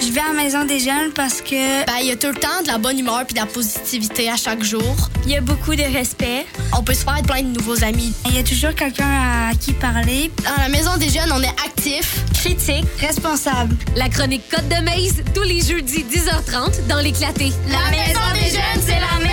Je 0.00 0.12
vais 0.12 0.20
à 0.20 0.28
la 0.28 0.42
maison 0.42 0.64
des 0.64 0.80
jeunes 0.80 1.12
parce 1.14 1.40
que 1.42 1.84
Ben, 1.86 1.94
il 2.00 2.06
y 2.06 2.10
a 2.10 2.16
tout 2.16 2.28
le 2.28 2.34
temps 2.34 2.62
de 2.62 2.68
la 2.68 2.78
bonne 2.78 2.98
humeur 2.98 3.22
puis 3.26 3.34
de 3.34 3.40
la 3.40 3.46
positivité 3.46 4.30
à 4.30 4.36
chaque 4.36 4.62
jour. 4.62 4.96
il 5.24 5.32
y 5.32 5.36
a 5.36 5.40
beaucoup 5.40 5.74
de 5.74 5.82
respect. 5.82 6.46
On 6.76 6.82
peut 6.82 6.94
se 6.94 7.04
faire 7.04 7.22
plein 7.22 7.42
de 7.42 7.48
nouveaux 7.58 7.84
amis. 7.84 8.12
Il 8.26 8.34
y 8.34 8.38
a 8.38 8.42
toujours 8.42 8.74
quelqu'un 8.74 9.50
à 9.50 9.54
qui 9.54 9.72
parler. 9.74 10.30
Dans 10.42 10.62
la 10.62 10.68
maison 10.68 10.96
des 10.96 11.08
jeunes, 11.10 11.30
on 11.32 11.42
est 11.42 11.54
actifs. 11.64 12.24
Critique, 12.34 12.86
responsable. 12.98 13.76
La 13.96 14.08
chronique 14.08 14.42
Côte 14.50 14.68
de 14.68 14.82
Maze, 14.82 15.22
tous 15.34 15.42
les 15.42 15.60
jeudis 15.60 16.04
10h30 16.04 16.86
dans 16.88 16.98
l'éclaté. 16.98 17.52
La 17.68 17.90
maison 17.90 18.20
des 18.34 18.50
jeunes, 18.50 18.82
c'est 18.82 18.92
la 18.98 19.18
meilleure! 19.22 19.29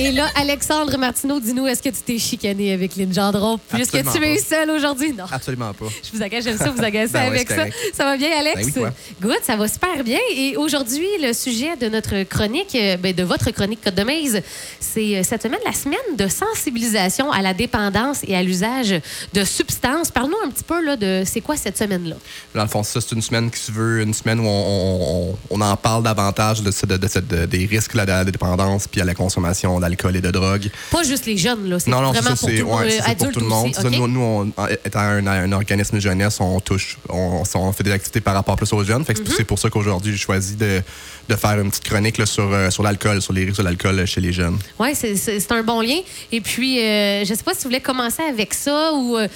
Et 0.00 0.12
là, 0.12 0.28
Alexandre 0.36 0.96
Martineau, 0.96 1.40
dis-nous, 1.40 1.66
est-ce 1.66 1.82
que 1.82 1.88
tu 1.88 2.00
t'es 2.02 2.18
chicané 2.18 2.72
avec 2.72 2.94
Lynn 2.94 3.12
Gendron? 3.12 3.58
Puisque 3.68 3.90
tu 3.92 3.98
es 3.98 4.02
pas. 4.04 4.38
seul 4.38 4.70
aujourd'hui? 4.70 5.12
Non. 5.12 5.24
Absolument 5.30 5.72
pas. 5.74 5.86
Je 6.04 6.16
vous 6.16 6.22
agace, 6.22 6.44
j'aime 6.44 6.56
ça 6.56 6.70
vous 6.70 6.84
agacer 6.84 7.12
Ben 7.14 7.26
avec 7.26 7.48
ça. 7.50 7.64
Ça 7.92 8.04
va 8.04 8.16
bien, 8.16 8.28
Alex? 8.38 8.56
Ben 8.58 8.64
oui, 8.66 8.72
toi. 8.72 8.92
Good, 9.20 9.38
ça 9.42 9.56
va 9.56 9.66
super 9.66 10.04
bien. 10.04 10.20
Et 10.36 10.56
aujourd'hui, 10.56 11.06
le 11.20 11.32
sujet 11.32 11.76
de 11.76 11.88
notre 11.88 12.22
chronique, 12.22 12.76
euh, 12.76 12.96
ben, 12.96 13.12
de 13.12 13.24
votre 13.24 13.50
chronique 13.50 13.80
Côte 13.82 13.96
de 13.96 14.04
Maze, 14.04 14.40
c'est 14.78 15.16
euh, 15.16 15.22
cette 15.24 15.42
semaine 15.42 15.58
la 15.66 15.72
semaine 15.72 15.98
de 16.16 16.28
sensibilisation 16.28 17.32
à 17.32 17.42
la 17.42 17.52
dépendance 17.52 18.20
et 18.28 18.36
à 18.36 18.42
l'usage 18.44 18.94
de 19.34 19.44
substances. 19.44 20.12
Parle-nous 20.12 20.36
un 20.46 20.50
petit 20.50 20.64
peu 20.64 20.80
là, 20.84 20.96
de 20.96 21.24
c'est 21.26 21.40
quoi 21.40 21.56
cette 21.56 21.76
semaine-là? 21.76 22.14
Dans 22.54 22.62
le 22.62 22.68
fond, 22.68 22.84
ça, 22.84 23.00
c'est 23.00 23.16
une 23.16 23.22
semaine 23.22 23.50
qui 23.50 23.58
se 23.58 23.72
veut 23.72 24.00
une 24.02 24.14
semaine 24.14 24.38
où 24.38 24.44
on, 24.46 24.48
on- 24.48 25.30
on- 25.32 25.38
on 25.50 25.60
en 25.60 25.76
parle 25.76 26.04
davantage 26.04 26.62
de, 26.62 26.70
ce- 26.70 26.86
de- 26.86 26.96
de 26.98 27.08
cette- 27.08 27.26
de- 27.26 27.46
des 27.46 27.66
risques 27.66 27.94
là, 27.94 28.04
de 28.06 28.10
la 28.12 28.24
dépendance 28.24 28.86
puis 28.86 29.00
à 29.00 29.04
la 29.04 29.14
consommation 29.14 29.80
d'alcool 29.88 30.16
et 30.16 30.20
de 30.20 30.30
drogue. 30.30 30.70
Pas 30.90 31.02
juste 31.02 31.26
les 31.26 31.36
jeunes, 31.36 31.68
là. 31.68 31.78
C'est 31.78 31.90
Non, 31.90 32.00
non, 32.00 32.12
c'est 32.12 32.20
vraiment 32.20 32.36
ça, 32.36 32.40
pour 32.40 32.48
tout 32.48 32.54
c'est 32.54 32.60
le 32.60 32.64
monde. 32.64 32.80
ouais, 32.80 33.00
euh, 33.00 33.14
pour 33.14 33.30
tout 33.32 33.40
le 33.40 33.46
monde. 33.46 33.70
aussi, 33.70 33.74
ça? 33.82 33.90
Nous, 33.90 34.08
nous, 34.08 34.20
on- 34.20 34.66
étant 34.84 34.98
un, 35.00 35.26
un 35.26 35.52
organisme 35.52 35.98
jeunesse, 36.00 36.38
on 36.40 36.60
touche, 36.60 36.98
on, 37.08 37.42
on 37.54 37.72
fait 37.72 37.84
des 37.84 37.92
activités 37.92 38.20
par 38.20 38.34
rapport 38.34 38.56
plus 38.56 38.72
aux 38.72 38.84
jeunes. 38.84 39.04
Fait 39.04 39.14
que 39.14 39.18
Mm-hmm. 39.18 39.34
C'est 39.36 39.44
pour 39.44 39.58
ça 39.58 39.68
qu'aujourd'hui, 39.68 40.12
j'ai 40.12 40.18
choisi 40.18 40.54
de, 40.56 40.80
de 41.28 41.34
faire 41.36 41.58
une 41.60 41.70
petite 41.70 41.84
chronique 41.84 42.18
là, 42.18 42.26
sur, 42.26 42.50
euh, 42.52 42.70
sur 42.70 42.82
l'alcool, 42.82 43.20
sur 43.20 43.32
les 43.32 43.44
risques 43.44 43.58
de 43.58 43.64
l'alcool 43.64 44.06
chez 44.06 44.20
les 44.20 44.32
jeunes. 44.32 44.58
Oui, 44.78 44.90
c'est- 44.94 45.16
c'est 45.16 45.40
c'est 45.40 45.52
un 45.52 45.62
bon 45.62 45.80
lien. 45.80 45.98
Et 46.32 46.40
puis, 46.40 46.78
euh, 46.80 47.24
je 47.24 47.30
ne 47.32 47.36
sais 47.36 47.42
pas 47.42 47.52
si 47.54 47.58
tu 47.60 47.64
voulais 47.64 47.80
commencer 47.80 48.22
avec 48.22 48.54
ça 48.54 48.92
ou 48.94 49.16
euh, 49.18 49.26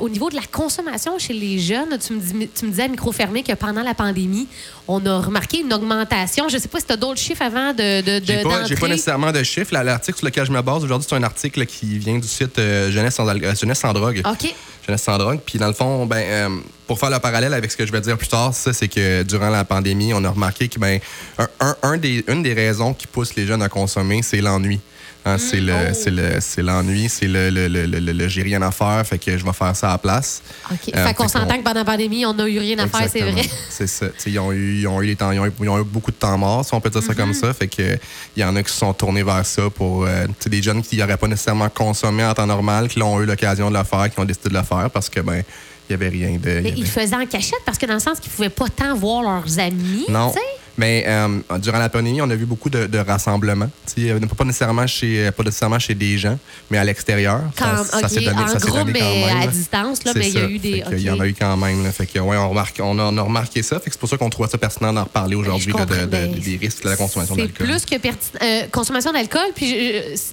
au 0.00 0.08
niveau 0.08 0.30
de 0.30 0.34
la 0.36 0.42
consommation 0.50 1.18
chez 1.18 1.32
les 1.32 1.58
jeunes. 1.58 1.96
Tu 2.04 2.12
me, 2.12 2.20
dis- 2.20 2.48
tu 2.54 2.64
me 2.66 2.70
disais 2.70 2.82
à 2.84 2.88
micro 2.88 3.12
fermé 3.12 3.42
que 3.42 3.52
pendant 3.52 3.82
la 3.82 3.94
pandémie, 3.94 4.46
on 4.88 5.04
a 5.06 5.18
remarqué 5.20 5.60
une 5.60 5.72
augmentation. 5.72 6.48
Je 6.48 6.56
ne 6.56 6.60
sais 6.60 6.68
pas 6.68 6.80
si 6.80 6.86
tu 6.86 6.92
as 6.92 6.96
d'autres 6.96 7.20
chiffres 7.20 7.42
avant 7.42 7.72
de, 7.72 8.00
de, 8.02 8.18
de- 8.18 8.24
J'ai 8.26 8.42
pas, 8.42 8.64
j'ai 8.64 8.74
pas 8.74 8.80
d'entrer. 8.80 8.88
nécessairement 8.90 9.32
de 9.32 9.42
chiffres. 9.42 9.72
L'article 9.90 10.18
sur 10.18 10.26
lequel 10.26 10.46
je 10.46 10.52
me 10.52 10.62
base 10.62 10.82
aujourd'hui, 10.84 11.06
c'est 11.08 11.16
un 11.16 11.22
article 11.22 11.66
qui 11.66 11.98
vient 11.98 12.18
du 12.18 12.26
site 12.28 12.58
euh, 12.58 12.90
Jeunesse, 12.90 13.14
sans, 13.16 13.26
euh, 13.28 13.54
Jeunesse 13.54 13.78
sans 13.78 13.92
drogue. 13.92 14.22
OK. 14.24 14.54
Jeunesse 14.86 15.02
sans 15.02 15.18
drogue. 15.18 15.40
Puis 15.44 15.58
dans 15.58 15.66
le 15.66 15.72
fond, 15.74 16.06
ben, 16.06 16.16
euh, 16.18 16.48
pour 16.86 16.98
faire 16.98 17.10
le 17.10 17.18
parallèle 17.18 17.52
avec 17.54 17.70
ce 17.70 17.76
que 17.76 17.84
je 17.86 17.92
vais 17.92 18.00
dire 18.00 18.16
plus 18.16 18.28
tard, 18.28 18.54
ça, 18.54 18.72
c'est 18.72 18.88
que 18.88 19.22
durant 19.22 19.50
la 19.50 19.64
pandémie, 19.64 20.12
on 20.14 20.24
a 20.24 20.30
remarqué 20.30 20.68
que 20.68 20.78
ben, 20.78 20.98
un, 21.38 21.48
un- 21.60 21.76
un 21.82 21.96
des, 21.98 22.24
une 22.28 22.42
des 22.42 22.54
raisons 22.54 22.94
qui 22.94 23.06
pousse 23.06 23.34
les 23.36 23.46
jeunes 23.46 23.62
à 23.62 23.68
consommer, 23.68 24.22
c'est 24.22 24.40
l'ennui. 24.40 24.80
Hein, 25.26 25.36
c'est 25.36 25.60
le, 25.60 25.74
oh. 25.74 25.92
c'est 25.92 26.10
le, 26.10 26.38
c'est 26.40 26.62
l'ennui, 26.62 27.10
c'est 27.10 27.26
le, 27.28 27.50
le, 27.50 27.68
le, 27.68 27.84
le- 27.86 28.28
j'ai 28.28 28.40
rien 28.42 28.62
à 28.62 28.70
faire, 28.70 29.02
fait 29.06 29.18
que 29.18 29.36
je 29.36 29.44
vais 29.44 29.52
faire 29.52 29.76
ça 29.76 29.88
à 29.88 29.92
la 29.92 29.98
place. 29.98 30.40
OK. 30.72 30.78
Euh, 30.96 31.06
fait 31.06 31.12
qu'on 31.14 31.28
s'entend 31.28 31.58
que 31.58 31.62
pendant 31.62 31.80
la 31.80 31.84
pandémie, 31.84 32.24
on 32.24 32.32
n'a 32.32 32.48
eu 32.48 32.58
rien 32.58 32.78
à 32.78 32.86
faire, 32.88 33.06
c'est 33.12 33.20
vrai. 33.20 33.42
C'est 33.68 33.86
ça. 33.86 34.06
Ils 34.26 34.38
ont, 34.38 34.50
eu, 34.50 34.78
ils, 34.78 34.86
ont 34.88 35.02
eu 35.02 35.06
les 35.06 35.16
temps, 35.16 35.30
ils, 35.30 35.38
ont 35.38 35.44
eu, 35.46 35.52
ils 35.60 35.68
ont 35.68 35.78
eu 35.78 35.84
beaucoup 35.84 36.10
de 36.10 36.16
temps 36.16 36.38
mort, 36.38 36.64
si 36.64 36.72
on 36.72 36.80
peut 36.80 36.88
dire 36.88 37.02
ça 37.02 37.12
Mm-hmm. 37.12 37.16
comme 37.16 37.34
ça. 37.34 37.52
Fait 37.52 37.68
que 37.68 37.98
il 38.34 38.40
y 38.40 38.44
en 38.44 38.56
a 38.56 38.62
qui 38.62 38.72
se 38.72 38.78
sont 38.78 38.94
tournés 38.94 39.22
vers 39.22 39.44
ça 39.44 39.68
pour 39.68 40.04
euh, 40.06 40.26
des 40.46 40.62
jeunes 40.62 40.80
qui 40.82 40.96
n'auraient 40.96 41.18
pas 41.18 41.26
nécessairement 41.28 41.68
consommé 41.68 42.24
en 42.24 42.32
temps 42.32 42.46
normal, 42.46 42.88
qui 42.88 42.98
l'ont 42.98 43.20
eu 43.20 43.26
l'occasion 43.26 43.70
de 43.70 43.76
le 43.76 43.84
faire, 43.84 44.08
qui 44.10 44.18
ont 44.20 44.24
décidé 44.24 44.48
de 44.48 44.54
le 44.54 44.62
faire 44.62 44.88
parce 44.90 45.10
que 45.10 45.20
ben 45.20 45.42
il 45.88 45.92
y 45.92 45.94
avait 45.94 46.08
rien 46.08 46.30
de. 46.38 46.38
Mais 46.44 46.56
avait- 46.70 46.72
ils 46.76 46.86
faisaient 46.86 47.16
en 47.16 47.26
cachette 47.26 47.58
parce 47.66 47.76
que 47.76 47.84
dans 47.84 47.94
le 47.94 48.00
sens 48.00 48.20
qu'ils 48.20 48.30
ne 48.30 48.36
pouvaient 48.36 48.48
pas 48.48 48.68
tant 48.68 48.94
voir 48.94 49.22
leurs 49.22 49.58
amis. 49.58 50.06
Non. 50.08 50.32
Mais 50.80 51.04
euh, 51.06 51.28
durant 51.58 51.78
la 51.78 51.90
pandémie, 51.90 52.22
on 52.22 52.30
a 52.30 52.34
vu 52.34 52.46
beaucoup 52.46 52.70
de, 52.70 52.86
de 52.86 52.98
rassemblements. 52.98 53.68
Tu 53.94 54.02
sais, 54.04 54.10
euh, 54.12 54.18
pas 54.20 54.44
nécessairement 54.44 54.86
chez 54.86 55.30
pas 55.30 55.42
nécessairement 55.42 55.78
chez 55.78 55.94
des 55.94 56.16
gens, 56.16 56.38
mais 56.70 56.78
à 56.78 56.84
l'extérieur. 56.84 57.42
Ça- 57.58 57.84
ça 57.84 57.98
OK, 57.98 58.08
s'est 58.08 58.20
donné- 58.20 58.42
en 58.42 58.48
ça 58.48 58.58
groupe, 58.58 58.86
donné 58.86 58.98
quand 58.98 59.04
mais 59.04 59.26
même, 59.26 59.42
à 59.42 59.46
distance, 59.46 60.04
là, 60.04 60.12
C'est 60.14 60.18
mais 60.20 60.28
il 60.28 60.34
y 60.34 60.38
a 60.38 60.40
ça. 60.40 60.46
eu 60.48 60.58
des. 60.58 60.84
Il 60.92 61.02
y 61.02 61.10
en 61.10 61.20
a 61.20 61.26
eu 61.26 61.34
quand 61.38 61.54
même. 61.58 61.84
là. 61.84 61.92
Fait 61.92 62.06
que, 62.06 62.18
ouais, 62.18 62.36
on, 62.38 62.48
remarque, 62.48 62.80
on, 62.82 62.98
a, 62.98 63.02
on 63.12 63.16
a 63.18 63.22
remarqué 63.22 63.62
ça. 63.62 63.78
Fait 63.78 63.90
que 63.90 63.94
c'est 63.94 64.00
pour 64.00 64.08
ça 64.08 64.16
qu'on 64.16 64.30
trouvait 64.30 64.48
ça 64.48 64.56
pertinent 64.56 64.92
d'en 64.94 65.04
reparler 65.04 65.36
aujourd'hui 65.36 65.66
de- 65.72 65.78
comprends, 65.78 65.94
de- 66.00 66.06
ben, 66.06 66.32
des 66.32 66.56
risques 66.56 66.82
de 66.84 66.88
la 66.88 66.96
consommation 66.96 67.34
C'est 67.34 67.42
d'alcool. 67.42 67.66
plus 67.66 67.84
que 67.84 67.98
pertinent. 67.98 68.40
euh, 68.42 68.62
consommation 68.72 69.12
d'alcool, 69.12 69.50
puis 69.54 69.76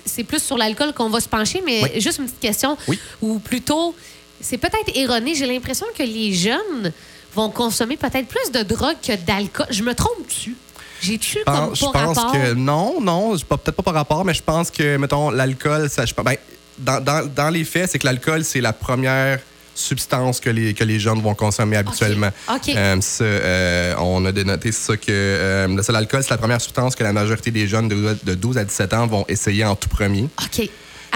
c'est 0.06 0.24
plus 0.24 0.42
sur 0.42 0.58
l'alcool 0.58 0.94
qu'on 0.94 1.10
va 1.10 1.20
se 1.20 1.28
pencher, 1.28 1.62
mais 1.66 1.82
Oui. 1.84 1.90
juste 2.02 2.20
une 2.20 2.26
petite 2.26 2.40
question. 2.40 2.78
Oui. 2.88 2.98
Ou 3.22 3.40
plutôt, 3.40 3.94
c'est 4.40 4.58
peut-être 4.58 4.96
erroné. 4.96 5.36
J'ai 5.36 5.46
l'impression 5.46 5.88
que 5.98 6.04
les 6.04 6.34
jeunes 6.34 6.94
vont 7.36 7.50
consommer 7.50 7.98
peut-être 7.98 8.28
plus 8.28 8.52
de 8.52 8.64
drogue 8.64 8.96
que 9.06 9.16
d'alcool. 9.16 9.68
Je 9.70 9.84
me 9.84 9.94
trompe-tu? 9.94 10.56
J'ai-tu 11.02 11.40
comme 11.46 11.76
je 11.76 11.86
pense 11.86 12.18
rapport? 12.18 12.32
que 12.32 12.54
non, 12.54 13.00
non, 13.00 13.38
peut-être 13.38 13.72
pas 13.72 13.84
par 13.84 13.94
rapport, 13.94 14.26
mais 14.26 14.34
je 14.34 14.42
pense 14.42 14.72
que, 14.72 14.98
mettons, 14.98 15.30
l'alcool, 15.30 15.90
ça, 15.90 16.06
je, 16.06 16.14
ben, 16.16 16.34
dans, 16.80 17.00
dans- 17.04 17.28
dans 17.28 17.50
les 17.50 17.64
faits, 17.64 17.92
c'est 17.92 18.00
que 18.00 18.06
l'alcool, 18.08 18.44
c'est 18.44 18.62
la 18.62 18.74
première 18.74 19.40
substance 19.76 20.40
que 20.40 20.50
les, 20.50 20.74
que 20.74 20.84
les 20.84 21.00
jeunes 21.00 21.22
vont 21.22 21.36
consommer 21.36 21.78
habituellement. 21.78 22.32
OK. 22.52 22.70
Euh, 22.76 23.00
ça, 23.02 23.24
euh, 23.24 23.94
on 24.00 24.26
a 24.26 24.32
dénoté 24.32 24.72
ça 24.72 24.98
que 24.98 25.06
euh, 25.10 25.68
le- 25.68 25.94
l'alcool, 25.94 26.24
c'est 26.24 26.32
la 26.32 26.38
première 26.40 26.60
substance 26.60 26.96
que 26.96 27.04
la 27.04 27.14
majorité 27.14 27.52
des 27.52 27.68
jeunes 27.68 27.88
de, 27.88 28.18
de 28.24 28.34
12 28.34 28.58
à 28.58 28.64
17 28.66 28.94
ans 28.96 29.06
vont 29.06 29.24
essayer 29.28 29.64
en 29.66 29.76
tout 29.76 29.90
premier. 29.90 30.28
OK. 30.44 30.68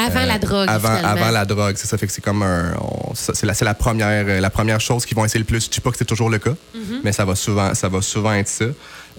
Avant 0.06 0.20
Euh, 0.22 0.26
la 0.26 0.40
drogue, 0.40 0.68
Avant, 0.70 0.96
finalement. 0.96 1.08
avant 1.22 1.32
la 1.32 1.46
drogue, 1.46 1.76
c'est 1.78 1.88
ça. 1.88 1.98
Fait 1.98 2.08
que 2.08 2.14
c'est 2.14 2.24
comme 2.24 2.44
un. 2.44 2.74
c'est 3.16 3.62
la, 3.62 3.74
première, 3.74 4.26
euh, 4.28 4.40
la 4.40 4.50
première 4.50 4.80
chose 4.82 5.06
qu'ils 5.06 5.16
vont 5.18 5.26
essayer 5.26 5.40
le 5.40 5.46
plus. 5.46 5.66
Je 5.66 5.70
dis 5.70 5.80
pas 5.82 5.92
que 5.92 5.98
c'est 5.98 6.06
toujours 6.06 6.30
le 6.30 6.40
cas, 6.40 6.52
Mm-hmm. 6.52 7.02
mais 7.04 7.12
ça 7.12 7.26
va 7.26 7.36
souvent, 7.36 7.74
ça 7.74 7.90
va 7.90 8.02
souvent 8.02 8.34
être 8.34 8.48
ça. 8.48 8.66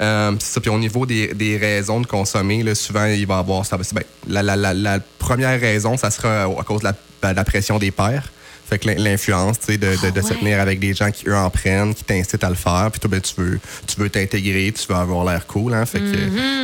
Euh, 0.00 0.32
ça. 0.38 0.60
Puis 0.60 0.70
au 0.70 0.78
niveau 0.78 1.04
des, 1.06 1.34
des 1.34 1.56
raisons 1.58 2.00
de 2.00 2.06
consommer, 2.06 2.62
là, 2.62 2.74
souvent 2.74 3.04
il 3.06 3.26
va 3.26 3.36
y 3.36 3.38
avoir. 3.38 3.64
Ça 3.66 3.76
ben, 3.76 4.02
la, 4.26 4.56
la, 4.56 4.98
première 5.18 5.60
raison, 5.60 5.96
ça 5.96 6.10
sera 6.10 6.44
à 6.44 6.62
cause 6.64 6.80
de 6.80 6.86
la, 6.86 6.94
ben, 7.20 7.32
de 7.32 7.36
la 7.36 7.44
pression 7.44 7.78
des 7.78 7.90
pères. 7.90 8.30
Fait 8.72 8.78
que 8.78 8.88
l'in- 8.88 8.94
l'influence, 8.94 9.60
tu 9.60 9.66
sais, 9.72 9.76
de, 9.78 9.86
de, 10.02 10.10
de 10.10 10.20
Ah 10.20 10.22
se 10.28 10.32
tenir 10.34 10.58
avec 10.60 10.78
des 10.80 10.94
gens 10.94 11.10
qui, 11.10 11.28
eux, 11.28 11.36
en 11.36 11.50
prennent, 11.50 11.94
qui 11.94 12.04
t'incitent 12.04 12.42
à 12.44 12.48
le 12.48 12.54
faire. 12.54 12.88
Puis 12.90 13.00
toi, 13.00 13.10
ben, 13.10 13.20
tu 13.20 13.34
veux 13.36 13.60
tu 13.86 14.00
veux 14.00 14.08
t'intégrer, 14.08 14.72
tu 14.72 14.86
veux 14.88 14.94
avoir 14.98 15.24
l'air 15.24 15.46
cool. 15.46 15.74
Hein, 15.74 15.84
fait 15.84 15.98
que, 16.00 16.06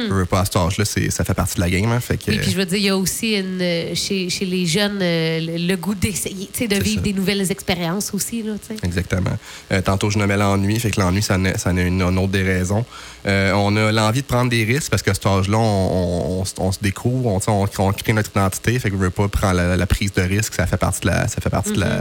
je 0.08 0.12
veux 0.14 0.24
pas 0.24 0.40
à 0.40 0.44
cet 0.46 0.56
âge-là, 0.56 0.84
ça 0.84 1.24
fait 1.24 1.34
partie 1.34 1.56
de 1.56 1.60
la 1.60 1.68
game. 1.70 1.90
Hein, 1.92 2.00
fait 2.00 2.16
que. 2.16 2.30
Oui, 2.30 2.38
puis 2.38 2.50
je 2.50 2.56
veux 2.56 2.64
dire, 2.64 2.78
il 2.78 2.84
y 2.84 2.88
a 2.88 2.96
aussi 2.96 3.34
une, 3.34 3.94
chez, 3.94 4.30
chez 4.30 4.44
les 4.46 4.64
jeunes 4.66 5.00
euh, 5.02 5.40
le, 5.58 5.76
goût 5.76 5.94
d'essayer, 5.94 6.48
tu 6.52 6.60
sais, 6.60 6.68
de 6.68 6.76
vivre 6.82 6.96
ça. 6.96 7.02
des 7.02 7.12
nouvelles 7.12 7.50
expériences 7.52 8.12
aussi. 8.14 8.42
Là. 8.42 8.54
Exactement. 8.82 9.36
Euh, 9.72 9.80
tantôt, 9.82 10.08
je 10.10 10.18
nommais 10.18 10.36
l'ennui. 10.36 10.78
Fait 10.80 10.90
que 10.90 11.00
l'ennui, 11.00 11.22
ça 11.22 11.34
en 11.34 11.44
est, 11.44 11.58
ça 11.58 11.70
en 11.70 11.76
une, 11.76 12.00
une 12.00 12.18
autre 12.18 12.28
des 12.32 12.42
raisons. 12.42 12.84
Euh, 13.26 13.52
on 13.52 13.76
a 13.76 13.92
l'envie 13.92 14.22
de 14.22 14.26
prendre 14.26 14.48
des 14.50 14.64
risques 14.64 14.90
parce 14.90 15.02
qu'à 15.02 15.12
cet 15.12 15.26
âge-là, 15.26 15.58
on, 15.58 15.60
on- 15.60 16.40
on 16.40 16.44
se- 16.44 16.54
on 16.58 16.72
se 16.72 16.78
découvre, 16.80 17.26
on, 17.48 17.92
crée 17.92 18.12
notre 18.12 18.30
identité. 18.30 18.78
Fait 18.78 18.90
que 18.90 18.96
je 18.96 19.00
veux 19.00 19.10
pas 19.10 19.28
prendre 19.28 19.54
la, 19.56 19.76
la 19.76 19.86
prise 19.86 20.12
de 20.14 20.22
risque. 20.22 20.54
Ça 20.54 20.66
fait 20.66 20.76
partie 20.76 21.00
de 21.00 21.06
la. 21.08 21.28
Ça 21.28 21.40
fait 21.42 21.50
partie 21.50 21.72
de 21.72 21.80
la 21.80 21.97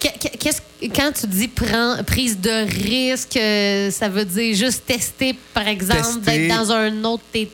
qu'est-ce- 0.00 0.60
quand 0.94 1.12
tu 1.18 1.26
dis 1.26 1.48
prise 1.48 2.38
de 2.40 2.66
risque, 2.84 3.36
euh, 3.36 3.90
ça 3.90 4.08
veut 4.08 4.24
dire 4.24 4.54
juste 4.54 4.84
tester, 4.86 5.34
par 5.52 5.66
exemple, 5.66 6.02
Tester. 6.02 6.20
d'être 6.48 6.56
dans 6.56 6.72
un 6.72 7.04
autre 7.04 7.22
état? 7.34 7.50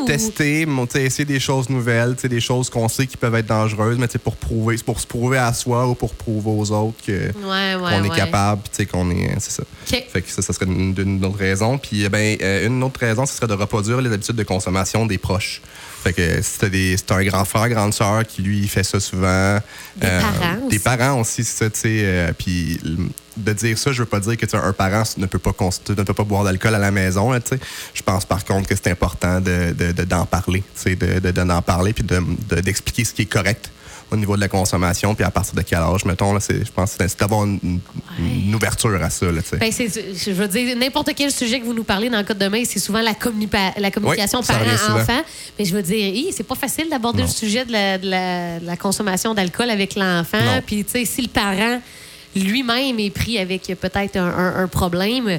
ou- 0.00 0.04
tester, 0.06 0.64
essayer 1.04 1.24
des 1.26 1.40
choses 1.40 1.68
nouvelles, 1.68 2.16
des 2.28 2.40
choses 2.40 2.70
qu'on 2.70 2.88
sait 2.88 3.06
qui 3.06 3.16
peuvent 3.18 3.34
être 3.34 3.46
dangereuses, 3.46 3.98
mais 3.98 4.06
pour 4.22 4.36
prouver, 4.36 4.76
c'est 4.78 4.84
pour 4.86 4.98
se 5.00 5.06
prouver 5.06 5.36
à 5.36 5.52
soi 5.52 5.86
ou 5.88 5.94
pour 5.94 6.14
prouver 6.14 6.48
aux 6.50 6.70
autres 6.70 6.96
que 7.04 7.12
Ouais, 7.12 7.74
ouais, 7.74 7.90
qu'on 7.98 8.04
est 8.04 8.08
ouais. 8.08 8.16
capable, 8.16 8.62
qu'on 8.86 9.10
est, 9.10 9.28
c'est 9.40 9.50
ça. 9.50 9.62
OK. 9.62 10.04
Fait 10.10 10.22
que 10.22 10.30
ça, 10.30 10.40
ça 10.40 10.52
serait 10.54 10.66
une, 10.66 10.94
une 10.96 11.22
autre 11.24 11.36
raison. 11.38 11.76
Puis, 11.76 12.04
eh 12.04 12.08
ben, 12.08 12.38
euh, 12.40 12.66
une 12.66 12.82
autre 12.82 12.98
raison, 13.00 13.26
ce 13.26 13.34
serait 13.34 13.48
de 13.48 13.52
reproduire 13.52 14.00
les 14.00 14.10
habitudes 14.12 14.36
de 14.36 14.42
consommation 14.44 15.04
des 15.04 15.18
proches. 15.18 15.60
Fait 16.02 16.12
que 16.12 16.40
si 16.42 16.58
t'as 16.58 16.68
des- 16.68 16.96
si 16.96 17.04
un 17.10 17.22
grand 17.24 17.44
frère, 17.44 17.68
grande 17.68 17.92
sœur 17.92 18.26
qui, 18.26 18.42
lui, 18.42 18.66
fait 18.68 18.82
ça 18.84 18.98
souvent. 19.00 19.58
Des 19.96 20.06
parents 20.06 20.56
Des 20.56 20.66
aussi. 20.66 20.78
parents 20.78 21.20
aussi, 21.20 21.44
c'est 21.44 21.64
ça, 21.64 21.70
tu 21.70 21.80
sais. 21.80 22.00
euh, 22.04 22.32
puis, 22.36 22.80
de 23.36 23.52
dire 23.52 23.78
ça, 23.78 23.92
je 23.92 23.98
veux 24.00 24.06
pas 24.06 24.20
dire 24.20 24.36
que 24.36 24.56
un 24.56 24.72
parent 24.72 25.02
ne 25.18 25.26
peut 25.26 25.38
pas, 25.38 25.52
ne 25.88 25.94
peut 26.02 26.14
pas 26.14 26.24
boire 26.24 26.44
d'alcool 26.44 26.74
à 26.74 26.78
la 26.78 26.90
maison, 26.90 27.30
là, 27.32 27.40
tu 27.40 27.50
sais. 27.56 27.60
Je 27.94 28.02
pense, 28.02 28.24
par 28.24 28.44
contre, 28.44 28.68
que 28.68 28.74
c'est 28.74 28.90
important 28.90 29.40
de, 29.40 29.72
de- 29.78 29.92
de- 29.92 30.04
d'en 30.04 30.26
parler, 30.26 30.62
tu 30.74 30.82
sais, 30.82 30.96
de, 30.96 31.18
de, 31.20 31.30
d'en 31.30 31.62
parler, 31.62 31.92
puis 31.92 32.04
de, 32.04 32.20
de- 32.48 32.60
d'expliquer 32.60 33.04
ce 33.04 33.12
qui 33.12 33.22
est 33.22 33.26
correct 33.26 33.70
au 34.10 34.16
niveau 34.16 34.34
de 34.36 34.40
la 34.40 34.48
consommation, 34.48 35.14
puis 35.14 35.24
à 35.24 35.30
partir 35.30 35.54
de 35.54 35.62
quel 35.62 35.78
âge, 35.78 36.04
mettons, 36.04 36.32
là, 36.32 36.40
je 36.48 36.70
pense 36.74 36.94
que 36.94 37.06
c'est 37.08 37.18
d'avoir 37.20 37.44
une, 37.44 37.78
une 38.18 38.54
ouverture 38.54 39.00
à 39.02 39.08
ça, 39.10 39.26
là. 39.26 39.40
Ben, 39.58 39.70
je 39.72 40.30
veux 40.32 40.48
dire, 40.48 40.76
n'importe 40.76 41.10
quel 41.14 41.30
sujet 41.30 41.60
que 41.60 41.64
vous 41.64 41.74
nous 41.74 41.84
parlez 41.84 42.10
dans 42.10 42.18
le 42.18 42.24
code 42.24 42.38
de 42.38 42.48
main, 42.48 42.62
c'est 42.64 42.78
souvent 42.80 43.00
la, 43.02 43.12
communica- 43.12 43.72
la 43.78 43.90
communication 43.90 44.40
Oui, 44.40 44.46
parent-enfant. 44.46 45.22
Mais 45.58 45.64
je 45.64 45.74
veux 45.74 45.82
dire, 45.82 46.32
c'est 46.36 46.46
pas 46.46 46.54
facile 46.56 46.88
d'aborder 46.90 47.22
le 47.22 47.28
sujet 47.28 47.64
de 47.64 47.72
la, 47.72 47.98
de 47.98 48.08
la- 48.10 48.58
de 48.60 48.66
la 48.66 48.76
consommation 48.76 49.34
d'alcool 49.34 49.70
avec 49.70 49.94
l'enfant. 49.94 50.38
Puis, 50.66 50.84
tu 50.84 50.90
sais, 50.92 51.04
si 51.04 51.22
le 51.22 51.28
parent 51.28 51.80
lui-même 52.36 52.98
est 53.00 53.10
pris 53.10 53.38
avec 53.38 53.62
peut-être 53.80 54.16
un, 54.16 54.26
un- 54.28 54.62
un 54.64 54.68
problème, 54.68 55.38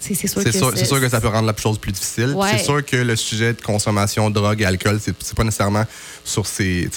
C'est 0.00 0.14
sûr, 0.14 0.42
que 0.42 0.52
sûr, 0.52 0.72
c'est 0.76 0.84
sûr 0.84 1.00
que 1.00 1.08
ça 1.08 1.20
peut 1.20 1.28
rendre 1.28 1.46
la 1.46 1.56
chose 1.56 1.78
plus 1.78 1.92
difficile. 1.92 2.32
Ouais. 2.34 2.48
C'est 2.56 2.64
sûr 2.64 2.84
que 2.84 2.96
le 2.96 3.16
sujet 3.16 3.52
de 3.52 3.60
consommation 3.60 4.30
drogue 4.30 4.62
et 4.62 4.64
alcool, 4.64 5.00
c'est 5.02 5.34
pas 5.34 5.44
nécessairement 5.44 5.84
sur 6.24 6.46
ces. 6.46 6.88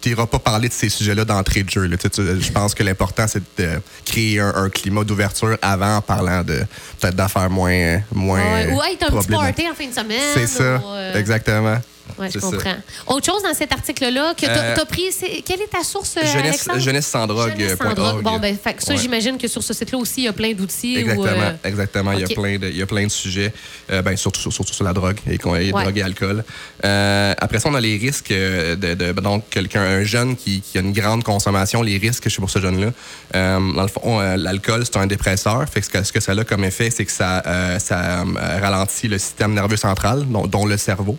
Tu 0.00 0.10
n'iras 0.10 0.26
pas 0.26 0.38
parler 0.38 0.68
de 0.68 0.72
ces 0.72 0.88
sujets-là 0.88 1.24
d'entrée 1.24 1.62
de 1.62 1.70
jeu. 1.70 1.88
Je 1.90 2.52
pense 2.52 2.74
que 2.74 2.82
l'important, 2.82 3.26
c'est 3.26 3.42
de 3.58 3.80
créer 4.04 4.38
un, 4.38 4.52
un 4.54 4.68
climat 4.68 5.02
d'ouverture 5.02 5.56
avant 5.62 5.96
en 5.96 6.02
parlant 6.02 6.42
de 6.42 6.62
peut-être 7.00 7.16
d'affaires 7.16 7.50
moins. 7.50 8.00
moins 8.12 8.40
Ouais, 8.40 8.72
ou 8.72 8.80
t'as 8.98 9.06
un 9.08 9.18
petit 9.18 9.28
party 9.28 9.68
en 9.70 9.74
fin 9.74 9.88
de 9.88 9.94
semaine. 9.94 10.20
C'est 10.34 10.46
ça, 10.46 10.62
euh, 10.62 11.14
exactement. 11.18 11.78
Ouais, 12.18 12.30
je 12.30 12.38
ça. 12.38 12.46
comprends. 12.50 12.76
Autre 13.08 13.26
chose 13.26 13.42
dans 13.42 13.52
cet 13.52 13.72
article-là 13.72 14.32
que 14.34 14.46
Euh, 14.46 14.74
as 14.80 14.84
pris, 14.86 15.12
c'est- 15.12 15.42
quelle 15.44 15.60
est 15.60 15.66
ta 15.70 15.82
source, 15.84 16.16
euh, 16.16 16.20
Jeunesse, 16.26 16.36
Alexandre? 16.66 16.78
jeunesse 16.80 17.06
sans 17.06 17.26
drogue. 17.26 17.50
Jeunesse 17.50 17.72
euh, 17.72 17.76
sans 17.76 17.84
point 17.84 17.94
drogue. 17.94 18.22
Bon, 18.22 18.38
ben, 18.38 18.56
fait 18.56 18.76
ça, 18.80 18.92
Ouais. 18.94 18.98
j'imagine 18.98 19.36
que 19.36 19.48
sur 19.48 19.62
ce 19.62 19.74
site-là 19.74 19.98
aussi, 19.98 20.22
il 20.22 20.24
y 20.24 20.28
a 20.28 20.32
plein 20.32 20.52
d'outils. 20.54 20.96
Exactement, 20.96 21.26
euh, 21.42 21.52
exactement. 21.64 22.12
Il, 22.12 22.20
y 22.20 22.24
a 22.24 22.28
plein 22.28 22.58
de, 22.58 22.68
il 22.68 22.76
y 22.76 22.82
a 22.82 22.86
plein 22.86 23.04
de 23.04 23.10
sujets, 23.10 23.52
euh, 23.90 24.00
ben, 24.02 24.16
surtout, 24.16 24.40
sur- 24.40 24.52
surtout 24.52 24.72
sur 24.72 24.84
la 24.84 24.92
drogue 24.94 25.18
et, 25.28 25.34
et 25.34 25.44
Ouais. 25.46 25.70
drogue 25.82 25.98
et 25.98 26.02
alcool. 26.02 26.44
Euh, 26.84 27.34
après 27.38 27.58
ça, 27.60 27.68
on 27.68 27.74
a 27.74 27.80
les 27.80 27.96
risques 27.98 28.30
euh, 28.30 28.76
de, 28.76 28.94
de- 28.94 29.12
donc 29.20 29.44
quelqu'un, 29.50 29.82
un 29.82 30.04
jeune 30.04 30.36
qui, 30.36 30.60
qui 30.62 30.78
a 30.78 30.80
une 30.80 30.92
grande 30.92 31.22
consommation, 31.22 31.82
les 31.82 31.98
risques 31.98 32.28
chez 32.28 32.40
pour 32.40 32.50
ce 32.50 32.60
jeune-là. 32.60 32.92
Euh, 33.34 33.72
dans 33.74 33.82
le 33.82 33.88
fond, 33.88 34.20
euh, 34.20 34.36
l'alcool, 34.36 34.84
c'est 34.84 34.96
un 34.96 35.06
dépresseur. 35.06 35.64
Fait 35.68 35.80
que 35.82 36.02
ce 36.04 36.12
que, 36.12 36.20
ça 36.20 36.32
a 36.32 36.44
comme 36.44 36.64
effet, 36.64 36.90
c'est 36.90 37.04
que 37.04 37.12
ça, 37.12 37.42
euh, 37.46 37.78
ça 37.78 38.20
euh, 38.22 38.24
ralentit 38.60 39.08
le 39.08 39.18
système 39.18 39.52
nerveux 39.54 39.76
central, 39.76 40.24
dont, 40.28 40.46
dont 40.46 40.64
le 40.66 40.76
cerveau. 40.76 41.18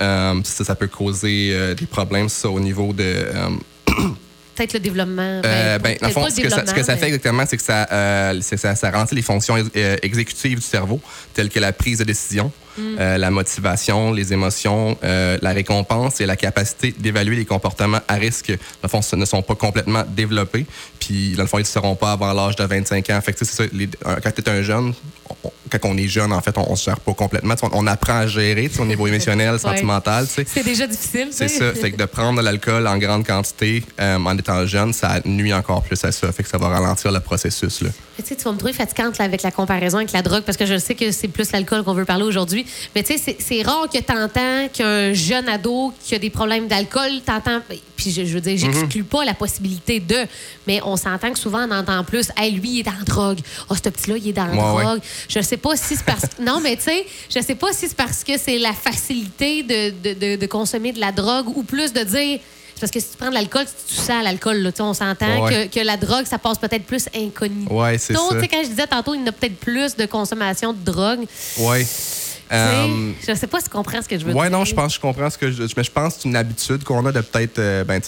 Euh, 0.00 0.40
ça, 0.44 0.64
ça 0.64 0.74
peut 0.74 0.88
causer 0.88 1.50
euh, 1.52 1.74
des 1.74 1.86
problèmes 1.86 2.28
ça, 2.28 2.48
au 2.48 2.60
niveau 2.60 2.92
de... 2.92 3.02
euh, 3.04 3.48
Peut-être 4.54 4.74
le 4.74 4.80
développement. 4.80 5.40
euh, 5.44 5.78
ben, 5.78 5.96
dans 6.00 6.08
le 6.08 6.12
fond, 6.12 6.28
ce 6.28 6.40
que, 6.40 6.48
ça, 6.50 6.66
ce 6.66 6.74
que 6.74 6.82
ça 6.82 6.94
développement, 6.94 6.96
fait 6.96 7.06
exactement, 7.06 7.44
c'est 7.48 7.56
que 7.56 7.62
ça, 7.62 7.88
euh, 7.90 8.40
ça, 8.42 8.74
ça 8.74 8.90
ralentit 8.90 9.14
les 9.14 9.22
fonctions 9.22 9.56
exécutives 10.02 10.58
du 10.58 10.64
cerveau, 10.64 11.00
telles 11.32 11.48
que 11.48 11.58
la 11.58 11.72
prise 11.72 11.98
de 11.98 12.04
décision, 12.04 12.52
Mm. 12.78 12.96
euh, 12.98 13.18
la 13.18 13.30
motivation, 13.30 14.12
les 14.12 14.32
émotions, 14.32 14.96
euh, 15.04 15.36
la 15.42 15.50
récompense 15.52 16.20
et 16.20 16.26
la 16.26 16.36
capacité 16.36 16.94
d'évaluer 16.98 17.36
les 17.36 17.44
comportements 17.44 18.00
à 18.08 18.14
risque, 18.14 18.48
dans 18.50 18.56
le 18.84 18.88
fond, 18.88 19.02
ce 19.02 19.14
ne 19.16 19.24
sont 19.24 19.42
pas 19.42 19.54
complètement 19.54 20.04
développés. 20.08 20.66
Puis, 20.98 21.32
dans 21.36 21.42
le 21.42 21.48
fond, 21.48 21.58
ils 21.58 21.62
ne 21.62 21.66
seront 21.66 21.94
pas 21.96 22.12
avant 22.12 22.32
l'âge 22.32 22.56
de 22.56 22.64
25 22.64 23.10
ans. 23.10 23.20
Fait 23.20 23.32
que, 23.32 23.38
tu 23.38 23.44
sais, 23.44 23.52
c'est 23.54 23.62
ça, 23.64 23.70
les- 23.72 23.88
quand 24.22 24.30
tu 24.34 24.40
es 24.42 24.48
un 24.48 24.62
jeune, 24.62 24.94
on- 25.44 25.50
quand 25.70 25.78
on 25.88 25.96
est 25.96 26.06
jeune, 26.08 26.32
en 26.32 26.40
fait, 26.40 26.56
on 26.58 26.70
ne 26.70 26.76
se 26.76 26.84
gère 26.84 27.00
pas 27.00 27.14
complètement. 27.14 27.54
On, 27.62 27.70
on 27.72 27.86
apprend 27.86 28.18
à 28.18 28.26
gérer 28.26 28.70
au 28.78 28.84
niveau 28.84 29.06
émotionnel, 29.06 29.58
sentimental. 29.58 30.26
C'est 30.28 30.64
déjà 30.64 30.86
difficile. 30.86 31.28
C'est 31.30 31.48
ça. 31.48 31.72
Fait 31.72 31.90
que 31.92 31.96
de 31.96 32.04
prendre 32.04 32.38
de 32.40 32.44
l'alcool 32.44 32.86
en 32.86 32.98
grande 32.98 33.26
quantité 33.26 33.82
euh, 34.00 34.18
en 34.18 34.36
étant 34.36 34.66
jeune, 34.66 34.92
ça 34.92 35.20
nuit 35.24 35.52
encore 35.54 35.82
plus 35.82 36.02
à 36.04 36.12
ça. 36.12 36.30
Fait 36.32 36.42
que 36.42 36.48
ça 36.48 36.58
va 36.58 36.68
ralentir 36.68 37.10
le 37.10 37.20
processus. 37.20 37.80
Là. 37.80 37.88
Tu 38.18 38.22
sais, 38.28 38.36
tu 38.36 38.44
vas 38.44 38.52
me 38.52 38.58
trouver 38.58 38.74
fatigante 38.74 39.18
là, 39.18 39.24
avec 39.24 39.42
la 39.42 39.50
comparaison 39.50 39.96
avec 39.96 40.12
la 40.12 40.20
drogue 40.22 40.42
parce 40.44 40.58
que 40.58 40.66
je 40.66 40.76
sais 40.78 40.94
que 40.94 41.10
c'est 41.10 41.28
plus 41.28 41.50
l'alcool 41.52 41.82
qu'on 41.82 41.94
veut 41.94 42.04
parler 42.04 42.24
aujourd'hui. 42.24 42.61
Mais 42.94 43.02
tu 43.02 43.16
sais, 43.18 43.36
c'est- 43.38 43.62
rare 43.62 43.88
que 43.88 43.98
tu 43.98 44.12
entends 44.12 44.68
qu'un 44.72 45.12
jeune 45.12 45.48
ado 45.48 45.92
qui 46.04 46.14
a 46.14 46.18
des 46.18 46.30
problèmes 46.30 46.66
d'alcool, 46.68 47.10
t'entends. 47.24 47.60
Puis 47.96 48.10
je, 48.10 48.24
je 48.24 48.34
veux 48.34 48.40
dire, 48.40 48.58
j'exclus 48.58 49.04
pas 49.04 49.24
la 49.24 49.34
possibilité 49.34 50.00
de. 50.00 50.16
Mais 50.66 50.80
on 50.84 50.96
s'entend 50.96 51.32
que 51.32 51.38
souvent, 51.38 51.66
on 51.68 51.70
entend 51.72 52.02
plus. 52.04 52.30
Hey, 52.36 52.52
lui, 52.52 52.70
il 52.70 52.80
est 52.80 52.82
dans 52.82 52.92
la 52.98 53.04
drogue. 53.04 53.38
Oh, 53.68 53.74
ce 53.74 53.88
petit-là, 53.88 54.16
il 54.16 54.28
est 54.28 54.32
dans 54.32 54.46
la 54.46 54.52
Ouais, 54.74 54.82
drogue. 54.84 55.00
Je 55.28 55.40
sais 55.40 55.56
pas 55.56 55.76
si 55.76 55.96
c'est 55.96 56.04
parce 56.04 56.22
Non, 56.40 56.60
mais 56.60 56.76
tu 56.76 56.82
sais, 56.82 57.06
je 57.32 57.40
sais 57.40 57.54
pas 57.54 57.72
si 57.72 57.86
c'est 57.88 57.96
parce 57.96 58.24
que 58.24 58.36
c'est 58.38 58.58
la 58.58 58.72
facilité 58.72 59.62
de, 59.62 59.90
de, 59.90 60.14
de- 60.18 60.36
de 60.36 60.46
consommer 60.46 60.92
de 60.92 61.00
la 61.00 61.12
drogue 61.12 61.46
ou 61.56 61.62
plus 61.62 61.92
de 61.92 62.02
dire. 62.02 62.40
Parce 62.80 62.90
que 62.90 62.98
si 62.98 63.10
tu 63.12 63.16
prends 63.16 63.28
de 63.28 63.34
l'alcool, 63.34 63.64
tu 63.86 63.94
sens 63.94 64.24
l'alcool. 64.24 64.56
là. 64.56 64.72
Tu 64.72 64.78
sais, 64.78 64.82
On 64.82 64.92
s'entend 64.94 65.44
Ouais. 65.44 65.68
que, 65.70 65.78
que 65.78 65.84
la 65.84 65.96
drogue, 65.96 66.24
ça 66.26 66.38
passe 66.38 66.58
peut-être 66.58 66.82
plus 66.84 67.06
incognito. 67.14 67.72
Ouais, 67.72 67.96
c'est 67.98 68.12
ça. 68.12 68.18
tu 68.32 68.40
sais, 68.40 68.48
quand 68.48 68.60
je 68.64 68.68
disais 68.70 68.88
tantôt, 68.88 69.14
il 69.14 69.20
y 69.20 69.22
en 69.22 69.26
a 69.28 69.32
peut-être 69.32 69.56
plus 69.58 69.94
de 69.94 70.04
consommation 70.06 70.72
de 70.72 70.78
drogue. 70.84 71.20
Tu 71.54 71.60
Euh, 72.52 73.12
je 73.26 73.34
sais 73.34 73.46
pas 73.46 73.60
si 73.60 73.64
tu 73.64 73.70
comprends 73.70 74.02
ce 74.02 74.08
que 74.08 74.18
je 74.18 74.26
veux 74.26 74.34
ouais, 74.34 74.48
dire. 74.48 74.58
non, 74.58 74.64
je 74.64 74.74
pense, 74.74 74.94
je 74.94 75.00
comprends 75.00 75.30
ce 75.30 75.38
que 75.38 75.50
je. 75.50 75.62
Mais 75.76 75.84
je 75.84 75.90
pense 75.90 76.16
que 76.16 76.22
c'est 76.22 76.28
une 76.28 76.36
habitude 76.36 76.84
qu'on 76.84 77.04
a 77.06 77.12
de 77.12 77.20
peut-être, 77.20 77.58
euh, 77.58 77.84
ben, 77.84 78.00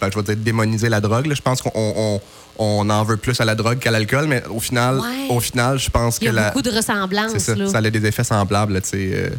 ben, 0.00 0.10
je 0.10 0.18
vais 0.18 0.22
dire 0.22 0.36
démoniser 0.36 0.88
la 0.88 1.00
drogue. 1.00 1.26
là. 1.26 1.34
Je 1.34 1.42
pense 1.42 1.62
qu'on 1.62 1.70
on, 1.74 2.20
on 2.58 2.88
en 2.90 3.04
veut 3.04 3.16
plus 3.16 3.40
à 3.40 3.44
la 3.44 3.54
drogue 3.54 3.78
qu'à 3.78 3.90
l'alcool, 3.90 4.26
mais 4.26 4.42
au 4.48 4.60
final, 4.60 4.98
Ouais. 4.98 5.26
au 5.28 5.40
final, 5.40 5.78
je 5.78 5.90
pense 5.90 6.18
Il 6.20 6.24
y 6.24 6.26
que 6.26 6.30
a 6.30 6.34
la. 6.34 6.48
beaucoup 6.50 6.62
de 6.62 6.70
ressemblances. 6.70 7.36
Ça. 7.38 7.54
là. 7.54 7.66
Ça 7.68 7.78
a 7.78 7.82
des 7.90 8.06
effets 8.06 8.24
semblables, 8.24 8.80
tu 8.82 8.88
sais. 8.88 9.10
euh, 9.12 9.30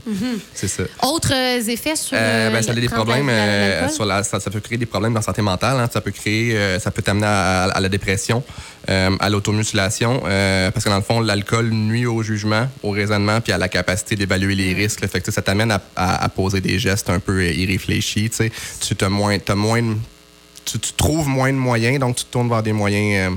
C'est 0.53 0.67
ça. 0.67 0.83
Autres 1.03 1.33
euh, 1.33 1.67
effets 1.69 1.95
sur. 1.95 2.15
Euh, 2.17 2.19
euh, 2.49 2.51
ben, 2.51 2.61
ça 2.61 2.71
a 2.71 2.75
des 2.75 2.89
problèmes 2.89 3.29
euh, 3.29 3.89
sur 3.89 4.05
la, 4.05 4.23
ça, 4.23 4.39
ça 4.39 4.49
peut 4.51 4.59
créer 4.59 4.77
des 4.77 4.85
problèmes 4.85 5.13
dans 5.13 5.19
la 5.19 5.25
santé 5.25 5.41
mentale. 5.41 5.77
hein. 5.79 5.89
Ça 5.91 6.01
peut 6.01 6.11
créer, 6.11 6.55
euh, 6.55 6.79
ça 6.79 6.91
peut 6.91 7.01
t'amener 7.01 7.25
à, 7.27 7.63
à 7.63 7.79
la 7.79 7.89
dépression, 7.89 8.43
à 8.87 9.29
l'automutilation, 9.29 10.21
parce 10.21 10.83
que 10.85 10.89
dans 10.89 10.95
le 10.97 11.01
fond, 11.01 11.19
l'alcool 11.19 11.69
nuit 11.71 12.05
au 12.05 12.23
jugement, 12.23 12.67
au 12.83 12.91
raisonnement, 12.91 13.41
puis 13.41 13.51
à 13.51 13.57
la 13.57 13.67
capacité 13.67 14.15
d'évaluer 14.15 14.55
les 14.55 14.73
risques. 14.73 15.05
Fait 15.07 15.19
que 15.21 15.31
ça 15.31 15.41
t'amène 15.41 15.77
à, 15.95 16.29
poser 16.29 16.61
des 16.61 16.79
gestes 16.79 17.09
un 17.09 17.19
peu 17.19 17.43
irréfléchis. 17.51 18.29
tu 18.29 18.95
as 19.03 19.09
moins, 19.09 19.39
t'as 19.39 19.55
moins, 19.55 19.81
tu, 20.69 20.79
tu 20.79 20.93
trouves 20.93 21.27
moins 21.27 21.51
de 21.51 21.57
moyens, 21.57 21.99
donc 21.99 22.15
tu 22.17 22.25
te 22.25 22.31
tournes 22.31 22.49
vers 22.49 22.63
des 22.63 22.73
moyens. 22.73 23.33
euh, 23.33 23.35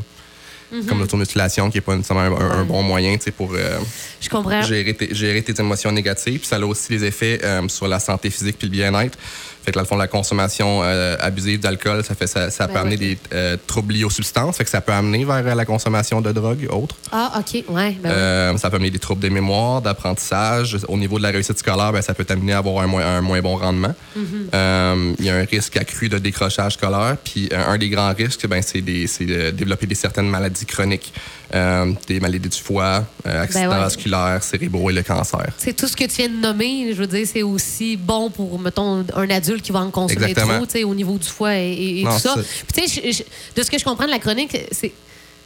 Mm-hmm. 0.73 0.87
Comme 0.87 1.01
l'automutilation, 1.01 1.69
qui 1.69 1.79
n'est 1.79 1.81
pas 1.81 1.97
nécessairement 1.97 2.37
un, 2.39 2.41
un- 2.41 2.59
un 2.61 2.65
bon 2.65 2.81
moyen 2.85 3.17
pour 3.37 3.51
euh, 3.55 3.77
Je 4.21 4.29
comprends. 4.29 4.63
gérer, 4.63 4.95
tes, 4.95 5.13
gérer 5.13 5.43
tes 5.43 5.61
émotions 5.61 5.91
négatives. 5.91 6.39
Puis 6.39 6.47
ça 6.47 6.55
a 6.55 6.61
aussi 6.61 6.91
des 6.91 7.05
effets 7.07 7.41
euh, 7.43 7.67
sur 7.67 7.89
la 7.89 7.99
santé 7.99 8.31
physique 8.31 8.57
puis 8.57 8.69
le 8.69 8.71
bien-être. 8.71 9.19
Fait 9.65 9.73
que 9.73 9.75
dans 9.77 9.81
le 9.83 9.87
fond, 9.87 9.97
la 9.97 10.09
consommation 10.09 10.81
euh, 10.83 11.17
abusive 11.21 11.61
d'alcool, 11.61 12.03
ça 12.05 12.15
fait 12.15 12.27
ça, 12.27 12.51
ça 12.51 12.67
Ben 12.67 12.73
peut 12.73 12.79
amener 12.81 12.97
des 12.97 13.19
euh, 13.33 13.57
troubles 13.67 13.95
liés 13.95 14.05
aux 14.05 14.11
substances. 14.11 14.57
Fait 14.57 14.65
que 14.65 14.71
ça 14.71 14.81
peut 14.81 14.93
amener 14.93 15.25
vers 15.25 15.47
euh, 15.47 15.55
la 15.55 15.65
consommation 15.65 16.21
de 16.21 16.33
drogue 16.33 16.67
autre. 16.71 16.97
Ah, 17.13 17.33
OK. 17.39 17.65
Ouais. 17.69 17.97
Ben 18.03 18.09
oui. 18.09 18.11
Euh, 18.11 18.57
ça 18.57 18.71
peut 18.71 18.77
amener 18.77 18.91
des 18.91 18.99
troubles 18.99 19.21
de 19.23 19.29
mémoire, 19.29 19.83
d'apprentissage. 19.83 20.79
Au 20.89 20.97
niveau 20.97 21.19
de 21.19 21.23
la 21.23 21.31
réussite 21.31 21.59
scolaire, 21.59 21.93
ben, 21.93 22.03
ça 22.03 22.15
peut 22.15 22.25
t'amener 22.25 22.53
à 22.53 22.59
avoir 22.59 22.83
un 22.83 22.87
moins, 22.87 23.05
un 23.07 23.21
moins 23.21 23.41
bon 23.41 23.57
rendement. 23.57 23.95
Mm-hmm. 24.17 25.15
Il 25.19 25.25
y 25.25 25.31
a 25.31 25.37
un 25.37 25.45
risque 25.45 25.77
accru 25.77 26.09
de 26.09 26.19
décrochage 26.19 26.75
scolaire. 26.75 27.17
Puis 27.23 27.49
un 27.53 27.77
des 27.79 27.89
grands 27.89 28.13
risques, 28.15 28.47
ben, 28.47 28.63
c'est 28.63 28.81
des- 28.81 29.07
c'est 29.07 29.25
de 29.27 29.51
développer 29.51 29.87
des 29.87 29.95
certaines 29.95 30.29
maladies 30.29 30.67
chroniques, 30.67 31.13
Euh, 31.53 31.93
des 32.07 32.21
maladies 32.21 32.49
du 32.49 32.61
foie, 32.63 33.05
euh, 33.27 33.43
accidents 33.43 33.71
Ben 33.71 33.75
ouais. 33.79 33.83
vasculaires, 33.83 34.41
cérébraux 34.41 34.89
et 34.89 34.93
le 34.93 35.03
cancer. 35.03 35.47
C'est 35.59 35.75
tout 35.75 35.89
ce 35.89 35.97
que 35.97 36.05
tu 36.05 36.19
viens 36.23 36.29
de 36.29 36.37
nommer, 36.41 36.93
je 36.95 36.99
veux 36.99 37.09
dire, 37.09 37.27
c'est 37.27 37.43
aussi 37.43 37.97
bon 37.97 38.31
pour, 38.31 38.57
mettons, 38.61 39.05
un 39.17 39.31
adulte 39.31 39.50
qui 39.59 39.73
va 39.73 39.81
en 39.81 39.91
consommer 39.91 40.23
Exactement. 40.27 40.57
trop, 40.59 40.67
tu 40.67 40.73
sais, 40.73 40.85
au 40.85 40.95
niveau 40.95 41.19
du 41.19 41.27
foie 41.29 41.57
et, 41.57 41.73
et- 41.73 42.01
et 42.01 42.05
Non, 42.05 42.13
tout 42.15 42.21
ça. 42.21 42.35
Puis, 42.75 42.87
je- 42.89 43.13
je- 43.13 43.23
de 43.57 43.63
ce 43.65 43.71
que 43.71 43.79
je 43.79 43.85
comprends 43.85 44.07
de 44.07 44.11
la 44.11 44.19
chronique, 44.19 44.57
c'est. 44.73 44.93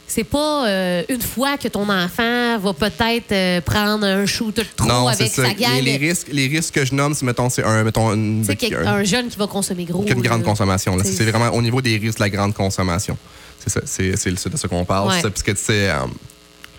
C'est 0.07 0.23
pas 0.23 0.67
euh, 0.67 1.01
une 1.09 1.19
fois 1.21 1.57
que 1.57 1.67
ton 1.67 1.89
enfant 1.89 2.59
va 2.59 2.73
peut-être 2.73 3.31
euh, 3.31 3.59
prendre 3.61 4.05
un 4.05 4.27
shooter 4.27 4.61
de 4.61 4.67
trop 4.75 4.87
Non, 4.87 5.07
avec 5.07 5.31
ça. 5.31 5.45
sa 5.47 5.53
gang. 5.55 5.73
Les, 5.77 5.81
les 5.81 5.97
risques, 5.97 6.27
les 6.31 6.45
risques 6.47 6.75
que 6.75 6.85
je 6.85 6.93
nomme, 6.93 7.15
c'est, 7.15 7.25
mettons, 7.25 7.49
c'est 7.49 7.63
un, 7.63 7.83
mettons, 7.83 8.13
une, 8.13 8.45
a 8.47 8.79
un- 8.91 8.93
un 8.97 9.03
jeune 9.03 9.29
qui 9.29 9.37
va 9.37 9.47
consommer 9.47 9.83
gros. 9.85 10.05
une 10.05 10.21
grande 10.21 10.41
là. 10.41 10.45
consommation. 10.45 10.95
C'est- 11.03 11.23
vraiment 11.25 11.49
au 11.55 11.61
niveau 11.63 11.81
des 11.81 11.97
risques 11.97 12.19
de 12.19 12.23
la 12.23 12.29
grande 12.29 12.53
consommation. 12.53 13.17
C'est 13.59 13.71
ça, 13.71 13.81
c'est, 13.85 14.29
de 14.51 14.57
ça 14.57 14.67
qu'on 14.67 14.85
parle. 14.85 15.09
Ouais. 15.09 15.21
Parce 15.23 15.41
que, 15.41 15.51
euh, 15.71 15.99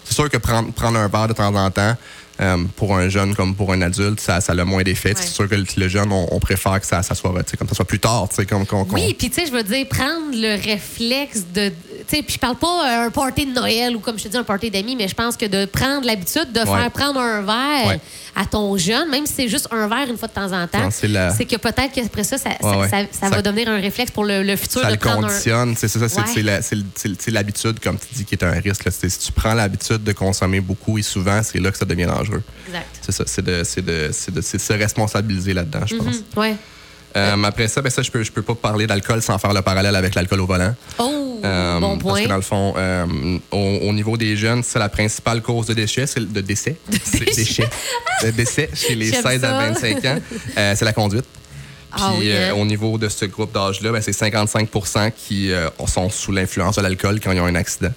c'est 0.05 0.14
sûr 0.14 0.31
que 0.31 0.37
prendre, 0.37 0.72
prendre 0.72 0.96
un 0.96 1.08
verre 1.08 1.26
de 1.26 1.32
temps 1.32 1.52
en 1.52 1.69
temps, 1.72 1.96
euh, 2.41 2.56
pour 2.77 2.97
un 2.97 3.09
jeune 3.09 3.35
comme 3.35 3.55
pour 3.55 3.72
un 3.72 3.81
adulte, 3.82 4.20
ça, 4.20 4.41
ça 4.41 4.53
a 4.53 4.65
moins 4.65 4.82
d'effet. 4.82 5.10
Ouais. 5.10 5.15
C'est 5.19 5.29
sûr 5.29 5.49
que 5.49 5.55
le, 5.55 5.65
le 5.77 5.89
jeune, 5.89 6.13
on, 6.13 6.27
on 6.31 6.39
préfère 6.41 6.81
que 6.81 6.87
ça, 6.87 7.03
ça 7.03 7.15
soit, 7.15 7.32
comme 7.58 7.69
ça 7.69 7.75
soit 7.75 7.84
plus 7.87 7.99
tard. 8.01 8.29
Comme, 8.49 8.67
qu'on- 8.67 8.87
Oui, 8.93 9.15
puis 9.19 9.31
tu 9.31 9.41
sais, 9.41 9.46
je 9.46 9.53
veux 9.53 9.63
dire, 9.63 9.87
prendre 9.89 10.32
le 10.32 10.55
réflexe 10.63 11.44
de. 11.55 11.72
Sais, 12.08 12.22
puis 12.22 12.34
je 12.34 12.39
parle 12.39 12.56
pas 12.56 12.67
euh, 13.03 13.06
un 13.06 13.10
party 13.10 13.46
de 13.46 13.53
Noël 13.53 13.96
ou 13.96 13.98
comme 13.98 14.17
je 14.17 14.25
te 14.25 14.29
dis, 14.29 14.36
un 14.36 14.44
party 14.44 14.70
d'amis, 14.70 14.94
mais 14.94 15.08
je 15.08 15.15
pense 15.15 15.36
que 15.36 15.46
de 15.46 15.65
prendre 15.65 16.06
l'habitude 16.06 16.53
de 16.53 16.60
Ouais. 16.60 16.67
faire 16.67 16.91
prendre 16.93 17.19
un 17.19 17.43
verre 17.43 17.86
Ouais. 17.89 18.01
à 18.36 18.46
ton 18.46 18.77
jeune, 18.77 19.10
même 19.10 19.27
si 19.27 19.32
c'est 19.34 19.48
juste 19.48 19.67
un 19.72 19.89
verre 19.89 20.08
une 20.08 20.17
fois 20.17 20.29
de 20.29 20.32
temps 20.32 20.53
en 20.53 20.67
temps, 20.69 20.89
c'est 20.93 21.08
la- 21.08 21.32
que 21.32 21.56
peut-être 21.56 21.91
qu'après 21.93 22.22
ça, 22.22 22.39
ça, 22.39 22.51
ça- 22.60 22.67
Ouais, 22.69 22.77
ouais. 22.77 22.89
ça- 22.89 22.98
ça 23.10 23.29
Ça- 23.29 23.31
va 23.31 23.43
devenir 23.43 23.69
un 23.69 23.81
réflexe 23.81 24.13
pour 24.13 24.25
le, 24.25 24.43
le 24.44 24.55
futur 24.56 24.82
ça 24.82 24.86
de 24.91 24.96
le 24.96 25.08
un. 25.08 25.15
conditionne. 25.17 25.75
C'est 25.77 25.89
ça, 25.89 25.98
c'est 26.08 27.31
l'habitude, 27.32 27.81
comme 27.81 27.98
tu 27.98 28.06
dis, 28.15 28.25
qui 28.25 28.34
est 28.36 28.44
un 28.44 28.53
risque. 28.53 28.84
là. 28.84 28.91
Si 28.93 29.19
tu 29.19 29.32
prends 29.32 29.55
l'habitude 29.55 30.05
de 30.05 30.13
consommer 30.13 30.60
beaucoup 30.60 30.98
et 30.98 31.03
souvent, 31.03 31.43
c'est 31.43 31.58
là 31.58 31.70
que 31.72 31.79
ça 31.79 31.84
devient 31.84 32.06
dangereux. 32.06 32.43
Exact. 32.69 32.86
C'est 33.03 33.13
ça, 33.13 33.25
c'est 33.27 33.44
de, 33.44 33.63
c'est 33.65 33.84
de, 33.84 34.10
se 34.13 34.72
responsabiliser 34.72 35.55
là-dedans, 35.55 35.86
je 35.86 35.96
pense. 35.96 36.06
Mhm, 36.06 36.22
Ouais. 36.36 36.55
Euh, 37.17 37.43
après 37.44 37.67
ça, 37.69 37.81
ben 37.81 37.89
ça, 37.89 38.03
je 38.03 38.10
peux, 38.10 38.22
je 38.22 38.31
peux 38.31 38.43
pas 38.43 38.55
parler 38.55 38.86
d'alcool 38.86 39.22
sans 39.22 39.39
faire 39.39 39.55
le 39.55 39.63
parallèle 39.63 39.96
avec 39.96 40.15
l'alcool 40.15 40.39
au 40.43 40.46
volant. 40.46 40.75
Oh, 40.98 41.26
Euh, 41.46 41.81
bon 41.81 41.98
Parce 41.98 42.20
que 42.22 42.29
dans 42.29 42.36
le 42.36 42.43
fond, 42.43 42.74
euh, 42.76 43.06
au, 43.50 43.56
au 43.88 43.93
niveau 43.93 44.17
des 44.17 44.36
jeunes, 44.36 44.62
c'est 44.62 44.79
la 44.79 44.88
principale 44.88 45.43
cause 45.43 45.67
de 45.67 45.74
décès, 45.74 46.06
c'est 46.06 46.20
le- 46.20 46.26
de 46.26 46.41
décès. 46.41 46.76
C'est 47.05 47.24
déchets. 47.34 47.69
De 48.22 48.31
décès 48.31 48.70
chez 48.74 48.94
les 48.94 49.10
J'aime 49.12 49.22
16 49.22 49.41
ça. 49.41 49.58
à 49.58 49.67
25 49.72 50.05
ans, 50.05 50.19
euh, 50.58 50.74
c'est 50.76 50.84
la 50.84 50.93
conduite. 50.93 51.24
Puis 51.93 52.03
Ah 52.05 52.12
oui, 52.19 52.31
euh, 52.31 52.50
hein? 52.50 52.55
au 52.55 52.65
niveau 52.65 52.98
de 52.98 53.08
ce 53.08 53.24
groupe 53.26 53.53
d'âge-là, 53.53 53.93
ben, 53.93 54.03
c'est 54.03 54.12
55 54.12 54.69
qui 55.17 55.50
sont 55.86 56.10
sous 56.10 56.32
l'influence 56.32 56.76
de 56.76 56.82
l'alcool 56.82 57.20
quand 57.22 57.32
ils 57.32 57.41
ont 57.41 57.46
un 57.46 57.55
accident. 57.55 57.93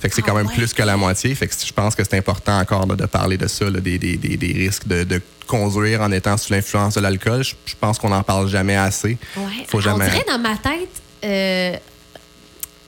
Fait 0.00 0.08
que 0.10 0.14
c'est 0.14 0.22
Ah 0.24 0.28
quand 0.28 0.34
même 0.36 0.46
ouais. 0.46 0.54
plus 0.54 0.72
que 0.74 0.82
la 0.82 0.96
moitié. 0.96 1.34
Fait 1.34 1.46
que 1.46 1.54
je 1.66 1.72
pense 1.72 1.94
que 1.94 2.04
c'est 2.04 2.16
important 2.18 2.58
encore 2.58 2.86
là, 2.86 2.96
de 2.96 3.06
parler 3.06 3.38
de 3.38 3.46
ça, 3.46 3.64
là, 3.70 3.80
des, 3.80 3.98
des- 3.98 4.16
des- 4.18 4.36
des 4.36 4.52
risques 4.52 4.86
de, 4.86 5.04
de 5.04 5.20
conduire 5.46 6.02
en 6.02 6.12
étant 6.12 6.36
sous 6.36 6.52
l'influence 6.52 6.94
de 6.94 7.00
l'alcool. 7.00 7.42
Je, 7.44 7.74
pense 7.80 7.98
qu'on 7.98 8.10
n'en 8.10 8.22
parle 8.22 8.48
jamais 8.48 8.76
assez. 8.76 9.16
Ouais. 9.36 9.64
Faut 9.68 9.78
On 9.78 9.80
jamais. 9.80 10.04
dirait 10.10 10.24
dans 10.28 10.38
ma 10.38 10.56
tête, 10.56 11.02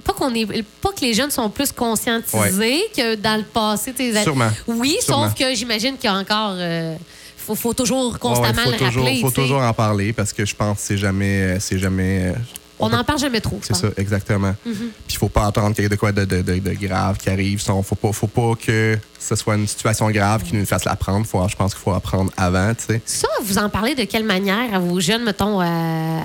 pas 0.09 0.15
qu'on 0.15 0.35
est 0.35 0.47
pas 0.81 0.91
que 0.93 1.03
les 1.03 1.12
jeunes 1.15 1.31
sont 1.31 1.49
plus 1.50 1.71
conscientisés 1.71 2.81
que 2.97 3.15
dans 3.15 3.37
le 3.37 3.45
passé. 3.45 3.93
Sûrement. 4.23 4.50
Oui, 4.67 4.97
Sûrement. 5.00 5.25
sauf 5.29 5.35
que 5.38 5.55
j'imagine 5.55 5.97
qu'il 5.97 6.09
y 6.11 6.12
a 6.12 6.17
encore. 6.17 6.55
euh, 6.57 6.97
faut, 7.37 7.55
faut 7.55 7.75
toujours 7.75 8.07
Ouais, 8.07 8.12
ouais, 8.12 8.19
constamment 8.19 8.62
faut 8.62 8.71
le 8.71 8.77
toujours, 8.77 9.05
rappeler. 9.05 9.21
faut 9.21 9.29
tu 9.31 9.35
sais. 9.37 9.41
toujours 9.43 9.62
en 9.62 9.73
parler 9.73 10.12
parce 10.12 10.33
que 10.33 10.45
je 10.45 10.55
pense 10.55 10.79
que 10.79 10.83
c'est 10.83 10.99
jamais. 10.99 11.43
euh, 11.43 11.57
C'est 11.61 11.79
jamais 11.79 12.29
euh, 12.29 12.33
On 12.81 12.89
n'en 12.91 13.03
parle 13.05 13.19
jamais 13.19 13.41
trop. 13.41 13.59
C'est 13.63 13.75
ça, 13.75 13.89
exactement. 13.97 14.55
Mm-hmm. 14.67 14.73
Puis 14.75 15.11
il 15.11 15.17
faut 15.17 15.29
pas 15.29 15.47
attendre 15.47 15.75
qu'il 15.75 15.83
y 15.83 15.87
ait 15.87 15.91
de 15.91 15.97
quoi 15.97 16.13
de, 16.13 16.25
de, 16.25 16.43
de, 16.43 16.59
de 16.59 16.73
grave 16.75 17.17
qui 17.19 17.29
arrive. 17.29 17.61
Il 17.67 17.83
faut 17.83 17.95
pas, 17.97 18.13
faut 18.13 18.27
pas 18.29 18.53
que 18.55 18.97
ce 19.19 19.35
soit 19.35 19.57
une 19.57 19.67
situation 19.67 20.09
grave 20.11 20.43
qui 20.45 20.55
nous 20.55 20.65
fasse 20.65 20.85
l'apprendre. 20.85 21.27
Faut, 21.27 21.47
je 21.49 21.57
pense 21.57 21.75
qu'il 21.75 21.83
faut 21.83 21.93
apprendre 21.93 22.31
avant, 22.37 22.73
tu 22.75 22.85
sais. 22.95 23.03
Ça, 23.05 23.27
vous 23.43 23.59
en 23.59 23.69
parlez 23.69 23.95
de 23.97 24.05
quelle 24.05 24.25
manière 24.25 24.73
à 24.75 24.79
vos 24.79 25.01
jeunes, 25.01 25.25
mettons, 25.25 25.61
à, 25.61 25.67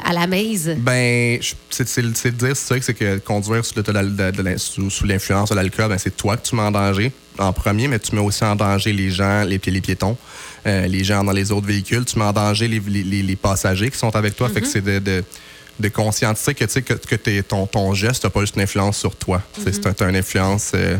à 0.05 0.13
la 0.13 0.27
maise? 0.27 0.75
Ben, 0.79 1.39
c'est 1.69 1.87
c'est- 1.87 2.15
c'est 2.15 2.31
de 2.31 2.45
dire 2.45 2.55
ça, 2.55 2.75
c'est 2.81 2.93
que 2.93 3.17
conduire 3.17 3.65
sous, 3.65 3.73
l'influence 5.05 5.49
de 5.49 5.55
l'alcool, 5.55 5.89
ben, 5.89 5.97
c'est 5.97 6.15
toi 6.15 6.37
que 6.37 6.47
tu 6.47 6.55
mets 6.55 6.61
en 6.61 6.71
danger 6.71 7.11
en 7.39 7.51
premier, 7.51 7.87
mais 7.87 7.97
tu 7.99 8.13
mets 8.15 8.21
aussi 8.21 8.43
en 8.43 8.55
danger 8.55 8.93
les 8.93 9.09
gens, 9.09 9.43
les, 9.43 9.59
les 9.65 9.81
piétons, 9.81 10.15
euh, 10.67 10.85
les 10.87 11.03
gens 11.03 11.23
dans 11.23 11.31
les 11.31 11.51
autres 11.51 11.65
véhicules. 11.65 12.05
Tu 12.05 12.19
mets 12.19 12.25
en 12.25 12.31
danger 12.33 12.67
les, 12.67 12.79
les- 12.79 13.03
les- 13.03 13.23
les 13.23 13.35
passagers 13.35 13.89
qui 13.89 13.97
sont 13.97 14.15
avec 14.15 14.35
toi. 14.35 14.49
Fait 14.49 14.61
que 14.61 14.67
c'est 14.67 14.81
de, 14.81 14.99
de, 14.99 15.23
de 15.79 15.87
conscientiser 15.89 16.53
que, 16.53 16.65
tu 16.65 16.71
sais, 16.71 16.81
que, 16.81 16.93
que 16.93 17.15
t'es- 17.15 17.41
ton, 17.43 17.65
ton 17.65 17.93
geste 17.93 18.23
n'a 18.23 18.29
pas 18.29 18.41
juste 18.41 18.55
une 18.55 18.61
influence 18.61 18.97
sur 18.97 19.15
toi. 19.15 19.41
C'est 19.63 20.01
un- 20.01 20.09
une 20.09 20.15
influence. 20.15 20.71
euh, 20.75 20.97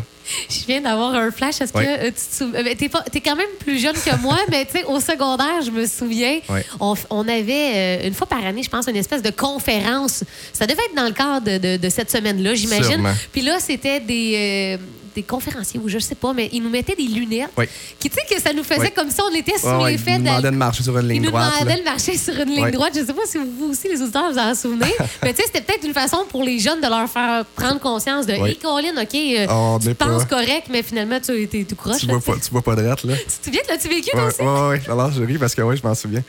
Je 0.50 0.65
viens 0.65 0.80
d'avoir 0.82 1.13
un 1.15 1.30
flash. 1.32 1.60
Est-ce 1.62 1.74
Oui. 1.75 1.84
que 1.84 1.89
euh, 1.89 2.06
tu 2.08 2.13
te 2.13 2.20
sou- 2.44 2.51
euh, 2.56 2.63
ben, 2.63 2.75
t'es 3.12 3.22
quand 3.22 3.36
même 3.36 3.46
plus 3.60 3.77
jeune 3.77 3.94
que 3.94 4.15
moi, 4.22 4.38
mais 4.50 4.65
tu 4.65 4.72
sais, 4.80 4.84
au 4.86 5.00
secondaire, 5.00 5.62
je 5.65 5.70
me 5.70 5.86
souviens, 5.86 6.39
Oui. 6.50 6.62
on, 6.80 6.96
on 7.10 7.27
avait 7.27 7.72
euh, 8.03 8.08
une 8.08 8.13
fois 8.13 8.25
par 8.27 8.44
année, 8.46 8.63
je 8.63 8.70
pense, 8.70 8.88
une 8.88 8.96
espèce 8.96 9.22
de 9.22 9.32
conférence. 9.32 10.24
Ça 10.53 10.65
devait 10.65 10.82
être 10.89 10.96
dans 10.96 11.06
le 11.06 11.12
cadre 11.12 11.46
de, 11.46 11.58
de- 11.58 11.77
de 11.77 11.89
cette 11.89 12.10
semaine-là, 12.10 12.56
j'imagine. 12.56 12.84
Sûrement. 12.94 13.13
Puis 13.32 13.42
là, 13.42 13.58
c'était 13.60 14.00
des, 14.00 14.77
des 15.15 15.24
conférenciers 15.24 15.79
ou 15.84 15.89
je 15.89 16.00
sais 16.00 16.15
pas, 16.15 16.34
mais 16.34 16.50
ils 16.53 16.62
nous 16.62 16.70
mettaient 16.70 16.96
des 16.96 17.03
lunettes. 17.03 17.50
Oui. 17.58 17.65
Qui, 18.00 18.10
tu 18.10 18.15
sais, 18.15 18.36
que 18.36 18.41
ça 18.41 18.53
nous 18.53 18.63
faisait 18.63 18.79
Oui. 18.82 18.91
comme 18.96 19.10
si 19.10 19.22
on 19.22 19.34
était 19.36 19.58
sous 19.58 19.86
l'effet 19.86 20.12
ils 20.12 20.17
nous 20.20 20.24
demandaient 20.25 20.51
de 20.51 20.55
marcher 20.58 20.84
sur 20.84 20.98
une 20.98 21.05
Ils 21.05 21.13
ligne 21.13 21.24
nous 21.24 21.29
droite. 21.29 21.51
là. 21.53 21.60
demandaient 21.62 21.79
de 21.82 21.86
marcher 21.86 22.17
sur 22.17 22.34
une 22.39 22.50
ligne 22.50 22.72
droite. 22.72 22.93
Je 22.96 23.05
sais 23.05 23.13
pas 23.13 23.25
si 23.25 23.38
vous 23.38 23.72
aussi, 23.72 23.88
les 23.89 24.01
auditeurs, 24.01 24.32
vous 24.32 24.38
en 24.38 24.53
souvenez. 24.55 24.93
mais 25.24 25.34
tu 25.34 25.41
sais, 25.41 25.48
c'était 25.48 25.62
peut-être 25.62 25.86
une 25.86 25.93
façon 25.93 26.17
pour 26.29 26.43
les 26.43 26.60
jeunes 26.60 26.82
de 26.82 26.88
leur 26.88 27.10
faire 27.10 27.46
prendre 27.55 27.79
conscience 27.79 28.25
de. 28.25 28.34
Hey, 28.34 28.55
Colin, 28.58 29.01
OK, 29.01 29.15
euh, 29.15 29.46
On 29.50 29.79
tu 29.79 29.93
pas- 29.93 30.05
penses 30.05 30.25
correct, 30.25 30.67
mais 30.70 30.84
finalement, 30.84 31.20
tu 31.20 31.43
es 31.43 31.63
tout 31.63 31.75
croche. 31.75 31.98
Tu 32.00 32.05
là, 32.08 32.13
vois 32.17 32.36
pas, 32.36 32.39
tu 32.41 32.50
vois 32.51 32.62
pas 32.62 32.75
de 32.75 32.88
rette, 32.88 33.03
là. 33.03 33.15
Tu 33.15 33.24
te 33.25 33.46
souviens, 33.46 33.62
l'as-tu 33.70 33.88
vécu, 33.88 34.10
toi 34.12 34.25
aussi? 34.27 34.41
ouais, 34.41 34.67
ouais. 34.70 34.82
Alors, 34.89 35.12
je 35.12 35.22
ris 35.24 35.38
parce 35.38 35.53
que 35.55 35.62
oui, 35.62 35.77
je 35.82 35.88
m'en 35.88 35.96
souviens. 35.96 36.24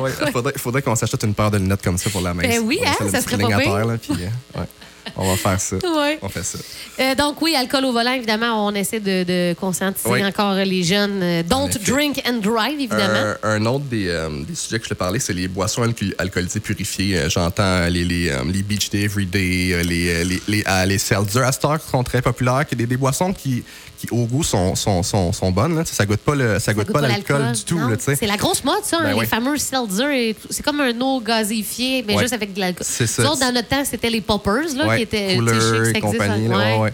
Ouais. 0.00 0.10
Il 0.26 0.26
faudrait, 0.32 0.52
faudrait 0.56 0.82
qu'on 0.82 0.94
s'achète 0.96 1.22
une 1.24 1.34
paire 1.34 1.50
de 1.50 1.58
lunettes 1.58 1.82
comme 1.82 1.98
ça 1.98 2.08
pour 2.10 2.20
la 2.22 2.32
main. 2.34 2.42
Ben 2.42 2.60
oui, 2.64 2.80
hein, 2.86 2.94
ça 3.10 3.20
serait 3.20 3.36
pas 3.36 3.58
pire. 3.58 3.84
Là, 3.86 3.98
puis, 3.98 4.12
euh, 4.14 4.58
ouais. 4.60 4.66
On 5.16 5.28
va 5.28 5.36
faire 5.36 5.60
ça. 5.60 5.76
Ouais. 5.76 6.18
On 6.22 6.28
fait 6.28 6.42
ça. 6.42 6.58
Euh, 7.00 7.14
donc, 7.14 7.40
oui, 7.42 7.54
alcool 7.54 7.84
au 7.84 7.92
volant, 7.92 8.12
évidemment, 8.12 8.66
on 8.66 8.74
essaie 8.74 9.00
de, 9.00 9.22
de 9.24 9.54
conscientiser 9.58 10.08
Oui. 10.10 10.24
encore 10.24 10.54
les 10.54 10.82
jeunes. 10.82 11.20
Euh, 11.22 11.42
Don't 11.42 11.70
drink 11.86 12.22
and 12.28 12.38
drive, 12.38 12.78
évidemment. 12.78 13.34
Un, 13.42 13.50
un 13.62 13.66
autre 13.66 13.84
des, 13.84 14.08
euh, 14.08 14.28
des 14.46 14.54
sujets 14.54 14.78
que 14.78 14.84
je 14.84 14.90
te 14.90 14.94
parlais, 14.94 15.18
c'est 15.20 15.32
les 15.32 15.48
boissons 15.48 15.82
alco- 15.84 16.14
alcoolisées 16.18 16.60
purifiées. 16.60 17.20
J'entends 17.28 17.86
les, 17.86 18.04
les, 18.04 18.32
les 18.52 18.62
Beach 18.62 18.90
Day 18.90 19.02
Everyday, 19.02 19.82
les, 19.84 20.24
les, 20.24 20.40
les, 20.48 20.64
les 20.86 20.98
Seltzer 20.98 21.40
à 21.42 21.50
heure 21.64 21.80
qui 21.82 21.90
sont 21.90 22.02
très 22.04 22.22
populaires, 22.22 22.66
qui 22.66 22.74
des, 22.76 22.86
des 22.86 22.96
boissons 22.96 23.32
qui, 23.32 23.62
qui, 23.98 24.08
au 24.10 24.24
goût, 24.26 24.42
sont, 24.44 24.74
sont, 24.74 25.02
sont, 25.02 25.32
sont 25.32 25.50
bonnes. 25.50 25.76
Là. 25.76 25.84
Ça 25.84 26.04
goûte 26.04 26.20
pas 26.20 26.34
le- 26.34 26.58
ça 26.58 26.74
goûte 26.74 26.92
pas 26.92 27.00
l'alcool 27.00 27.52
du 27.52 27.62
tout. 27.64 27.78
C'est 27.98 28.26
la 28.26 28.36
grosse 28.36 28.62
mode, 28.64 28.84
ça, 28.84 28.98
hein, 28.98 29.04
Ben 29.04 29.12
les 29.12 29.20
oui. 29.20 29.26
fameux 29.26 29.56
seltzer. 29.56 30.36
C'est 30.50 30.62
comme 30.62 30.80
un 30.80 30.98
eau 31.00 31.20
gazéifié, 31.20 32.04
mais 32.06 32.14
Ouais. 32.14 32.22
juste 32.22 32.32
avec 32.34 32.52
de 32.54 32.60
l'alcool. 32.60 32.86
C'est 32.88 33.06
ça. 33.06 33.22
Nous 33.22 33.28
autres, 33.30 33.40
dans 33.40 33.52
notre 33.52 33.68
temps, 33.68 33.84
c'était 33.84 34.10
les 34.10 34.20
poppers, 34.20 34.74
là, 34.76 34.86
Ouais, 34.86 34.95
qui 35.04 35.16
je 35.16 35.16
sais 35.16 35.36
que 35.36 35.44
ça 35.44 35.56
et 35.56 35.88
existe, 35.90 36.00
compagnie. 36.00 36.48
ouais. 36.48 36.54
ouais, 36.56 36.78
ouais. 36.78 36.92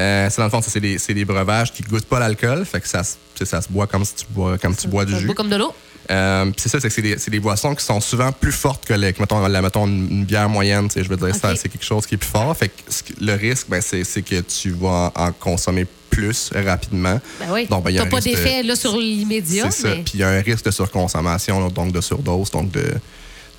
Euh, 0.00 0.28
c'est 0.28 0.38
dans 0.38 0.44
le 0.44 0.50
fond, 0.50 0.60
ça, 0.60 0.70
c'est 0.70 0.80
des, 0.80 0.96
des 0.96 1.24
breuvages 1.24 1.72
qui 1.72 1.82
goûtent 1.82 2.06
pas 2.06 2.18
l'alcool, 2.18 2.64
fait 2.64 2.80
que 2.80 2.88
ça, 2.88 3.02
ça 3.04 3.62
se 3.62 3.68
boit 3.68 3.86
comme 3.86 4.04
si 4.04 4.14
tu 4.14 4.24
bois, 4.30 4.58
comme 4.58 4.74
tu 4.74 4.88
bois 4.88 5.04
du 5.04 5.12
Ça 5.12 5.18
jus. 5.20 5.34
comme 5.34 5.48
de 5.48 5.56
l'eau. 5.56 5.72
Euh, 6.10 6.50
c'est 6.56 6.68
ça, 6.68 6.80
c'est 6.80 6.88
que 6.88 7.18
c'est 7.18 7.30
des, 7.30 7.40
boissons 7.40 7.74
qui 7.74 7.84
sont 7.84 8.00
souvent 8.00 8.30
plus 8.30 8.52
fortes 8.52 8.84
que, 8.84 8.92
les, 8.92 9.12
que, 9.12 9.20
mettons, 9.20 9.46
la, 9.46 9.62
mettons, 9.62 9.86
une, 9.86 10.24
bière 10.24 10.48
moyenne. 10.48 10.88
tu 10.88 10.94
sais, 10.94 11.04
Je 11.04 11.08
veux 11.08 11.16
dire, 11.16 11.34
ça, 11.34 11.54
c'est 11.56 11.68
quelque 11.68 11.84
chose 11.84 12.06
qui 12.06 12.14
est 12.14 12.18
plus 12.18 12.28
fort. 12.28 12.54
Fait 12.56 12.68
que 12.68 12.74
le 13.20 13.34
risque, 13.34 13.68
ben, 13.68 13.80
c'est, 13.80 14.04
que 14.22 14.40
tu 14.40 14.70
vas 14.72 15.12
en, 15.14 15.32
consommer 15.32 15.86
plus 16.10 16.50
rapidement. 16.54 17.20
Ben 17.40 17.46
oui. 17.52 17.66
Donc, 17.68 17.84
ben, 17.84 17.90
y 17.90 17.98
a 17.98 18.06
pas 18.06 18.20
de- 18.20 18.24
d'effet 18.24 18.62
là, 18.62 18.76
sur 18.76 18.96
l'immédiat. 18.96 19.70
C'est 19.70 19.88
ça. 19.88 19.94
Puis 19.94 20.12
il 20.14 20.20
y 20.20 20.22
a 20.22 20.28
un 20.28 20.40
risque 20.40 20.64
de 20.66 20.70
surconsommation, 20.70 21.68
donc 21.68 21.92
de 21.92 22.00
surdose, 22.00 22.50
donc 22.50 22.70
de. 22.70 22.84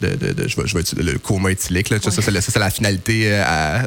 De, 0.06 0.16
de, 0.28 0.34
de- 0.34 0.48
je 0.48 0.56
vais, 0.56 0.68
je 0.68 0.74
vais 0.76 0.82
utiliser 0.82 1.12
le 1.12 1.18
coma 1.20 1.52
éthylique. 1.52 1.90
Là. 1.90 1.98
Ça, 2.02 2.12
ça, 2.12 2.22
c'est 2.22 2.32
la- 2.32 2.42
ça, 2.42 2.52
c'est 2.52 2.60
la 2.60 2.70
finalité 2.70 3.32
euh, 3.32 3.44
à, 3.46 3.82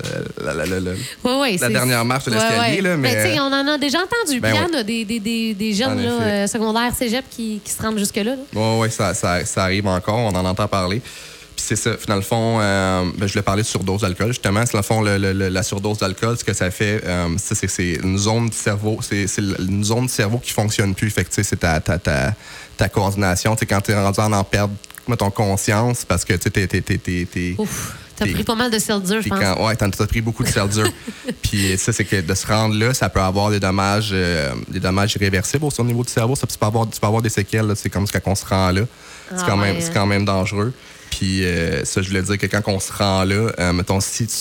la, 0.45 0.55
la- 0.55 0.67
la- 0.67 0.81
la- 0.81 0.91
Ouais, 1.25 1.41
ouais, 1.41 1.53
la 1.53 1.67
c'est- 1.67 1.73
dernière 1.73 2.05
marche 2.05 2.25
de 2.25 2.31
l'escalier. 2.33 2.77
ouais. 2.77 2.81
là, 2.83 2.97
mais 2.97 3.15
Ben, 3.15 3.35
sais, 3.35 3.41
on 3.41 3.45
en 3.53 3.67
a 3.69 3.79
déjà 3.79 3.99
entendu. 3.99 4.41
Ben 4.41 4.55
en 4.55 4.79
a 4.79 4.83
des, 4.83 5.05
des, 5.05 5.21
des, 5.21 5.55
des 5.55 5.73
jeunes 5.75 5.99
En 5.99 6.03
là, 6.03 6.23
euh, 6.23 6.47
secondaires, 6.47 6.93
cégep 6.99 7.25
qui, 7.31 7.61
qui 7.65 7.71
se 7.73 7.81
rendent 7.83 7.99
jusque-là. 7.99 8.25
là. 8.37 8.37
Oui, 8.55 8.79
ouais, 8.81 8.91
ça, 8.91 9.15
ça, 9.15 9.45
ça 9.45 9.63
arrive 9.65 9.87
encore, 9.87 10.17
on 10.19 10.35
en 10.35 10.45
entend 10.45 10.67
parler. 10.69 11.01
Puis 11.01 11.65
c'est 11.67 11.77
ça, 11.77 11.91
dans 12.07 12.15
le 12.15 12.21
fond, 12.23 12.59
euh, 12.61 13.03
ben, 13.17 13.27
je 13.27 13.33
voulais 13.33 13.43
parler 13.43 13.63
de 13.63 13.67
surdose 13.67 14.03
d'alcool, 14.03 14.29
justement. 14.29 14.63
Dans 14.63 14.79
le 14.79 14.83
fond, 14.83 15.01
le- 15.03 15.19
le- 15.19 15.33
le- 15.33 15.49
la 15.49 15.63
surdose 15.65 15.99
d'alcool, 15.99 16.37
ce 16.39 16.45
que 16.45 16.53
ça 16.53 16.71
fait, 16.71 17.03
euh, 17.05 17.29
c'est 17.39 17.95
une 18.03 18.17
zone 18.17 18.49
du 18.49 18.57
cerveau, 18.57 18.99
c'est 19.03 19.27
une 19.39 19.83
zone 19.85 20.07
du 20.07 20.13
cerveau 20.13 20.39
qui 20.39 20.53
fonctionne 20.53 20.95
plus. 20.95 21.11
Fait 21.11 21.27
c'est 21.31 21.57
ta, 21.59 21.81
ta, 21.81 21.99
ta, 21.99 22.33
ta 22.77 22.89
coordination. 22.89 23.57
Quand 23.69 23.81
tu 23.81 23.91
es 23.91 23.95
rendu 23.97 24.21
à 24.21 24.27
en 24.27 24.45
perdre 24.45 24.73
mettons, 25.09 25.31
conscience, 25.31 26.05
parce 26.05 26.25
que 26.25 26.35
tu 26.35 26.51
t'es- 26.51 27.55
Ouf, 27.59 27.97
t'as 28.17 28.27
pris 28.27 28.45
pas 28.45 28.55
mal 28.55 28.71
de 28.71 28.79
seltzer, 28.79 29.17
je 29.17 29.21
puis 29.21 29.31
pense. 29.31 29.41
quand, 29.41 29.67
ouais, 29.67 29.77
t'en 29.77 29.89
as 29.89 30.07
pris 30.07 30.21
beaucoup 30.21 30.43
de 30.43 30.49
Seltzer. 30.49 30.85
Puis 31.43 31.77
ça, 31.79 31.93
c'est 31.93 32.05
que 32.05 32.21
de 32.21 32.35
se 32.35 32.47
rendre 32.47 32.75
là, 32.75 32.93
ça 32.95 33.09
peut 33.09 33.21
avoir 33.21 33.51
des 33.51 33.61
dommages, 33.61 34.11
euh, 34.13 34.53
des 34.69 34.81
dommages 34.81 35.15
irréversibles 35.17 35.65
aussi 35.65 35.81
au 35.81 35.85
niveau 35.85 36.03
du 36.03 36.11
cerveau. 36.11 36.35
Ça, 36.37 36.47
tu, 36.47 36.59
peux 36.59 36.67
avoir, 36.67 36.89
tu 36.89 36.99
peux 37.01 37.07
avoir 37.07 37.23
des 37.23 37.29
séquelles. 37.29 37.73
C'est 37.77 37.91
comme 37.91 38.07
quand 38.07 38.21
on 38.27 38.35
se 38.35 38.45
rend 38.47 38.71
là. 38.71 38.83
C'est 39.31 39.37
Ah 39.41 39.45
quand, 39.47 39.61
ouais, 39.61 39.71
hein. 39.71 39.91
quand 39.95 40.07
même 40.07 40.25
dangereux. 40.25 40.73
Puis 41.11 41.45
euh, 41.45 41.85
ça, 41.85 42.03
je 42.03 42.09
voulais 42.09 42.23
dire 42.23 42.39
que 42.39 42.47
quand 42.47 42.63
on 42.67 42.81
se 42.81 42.93
rend 42.93 43.25
là, 43.25 43.53
euh, 43.59 43.73
mettons, 43.73 44.01
si 44.01 44.27
tu 44.27 44.35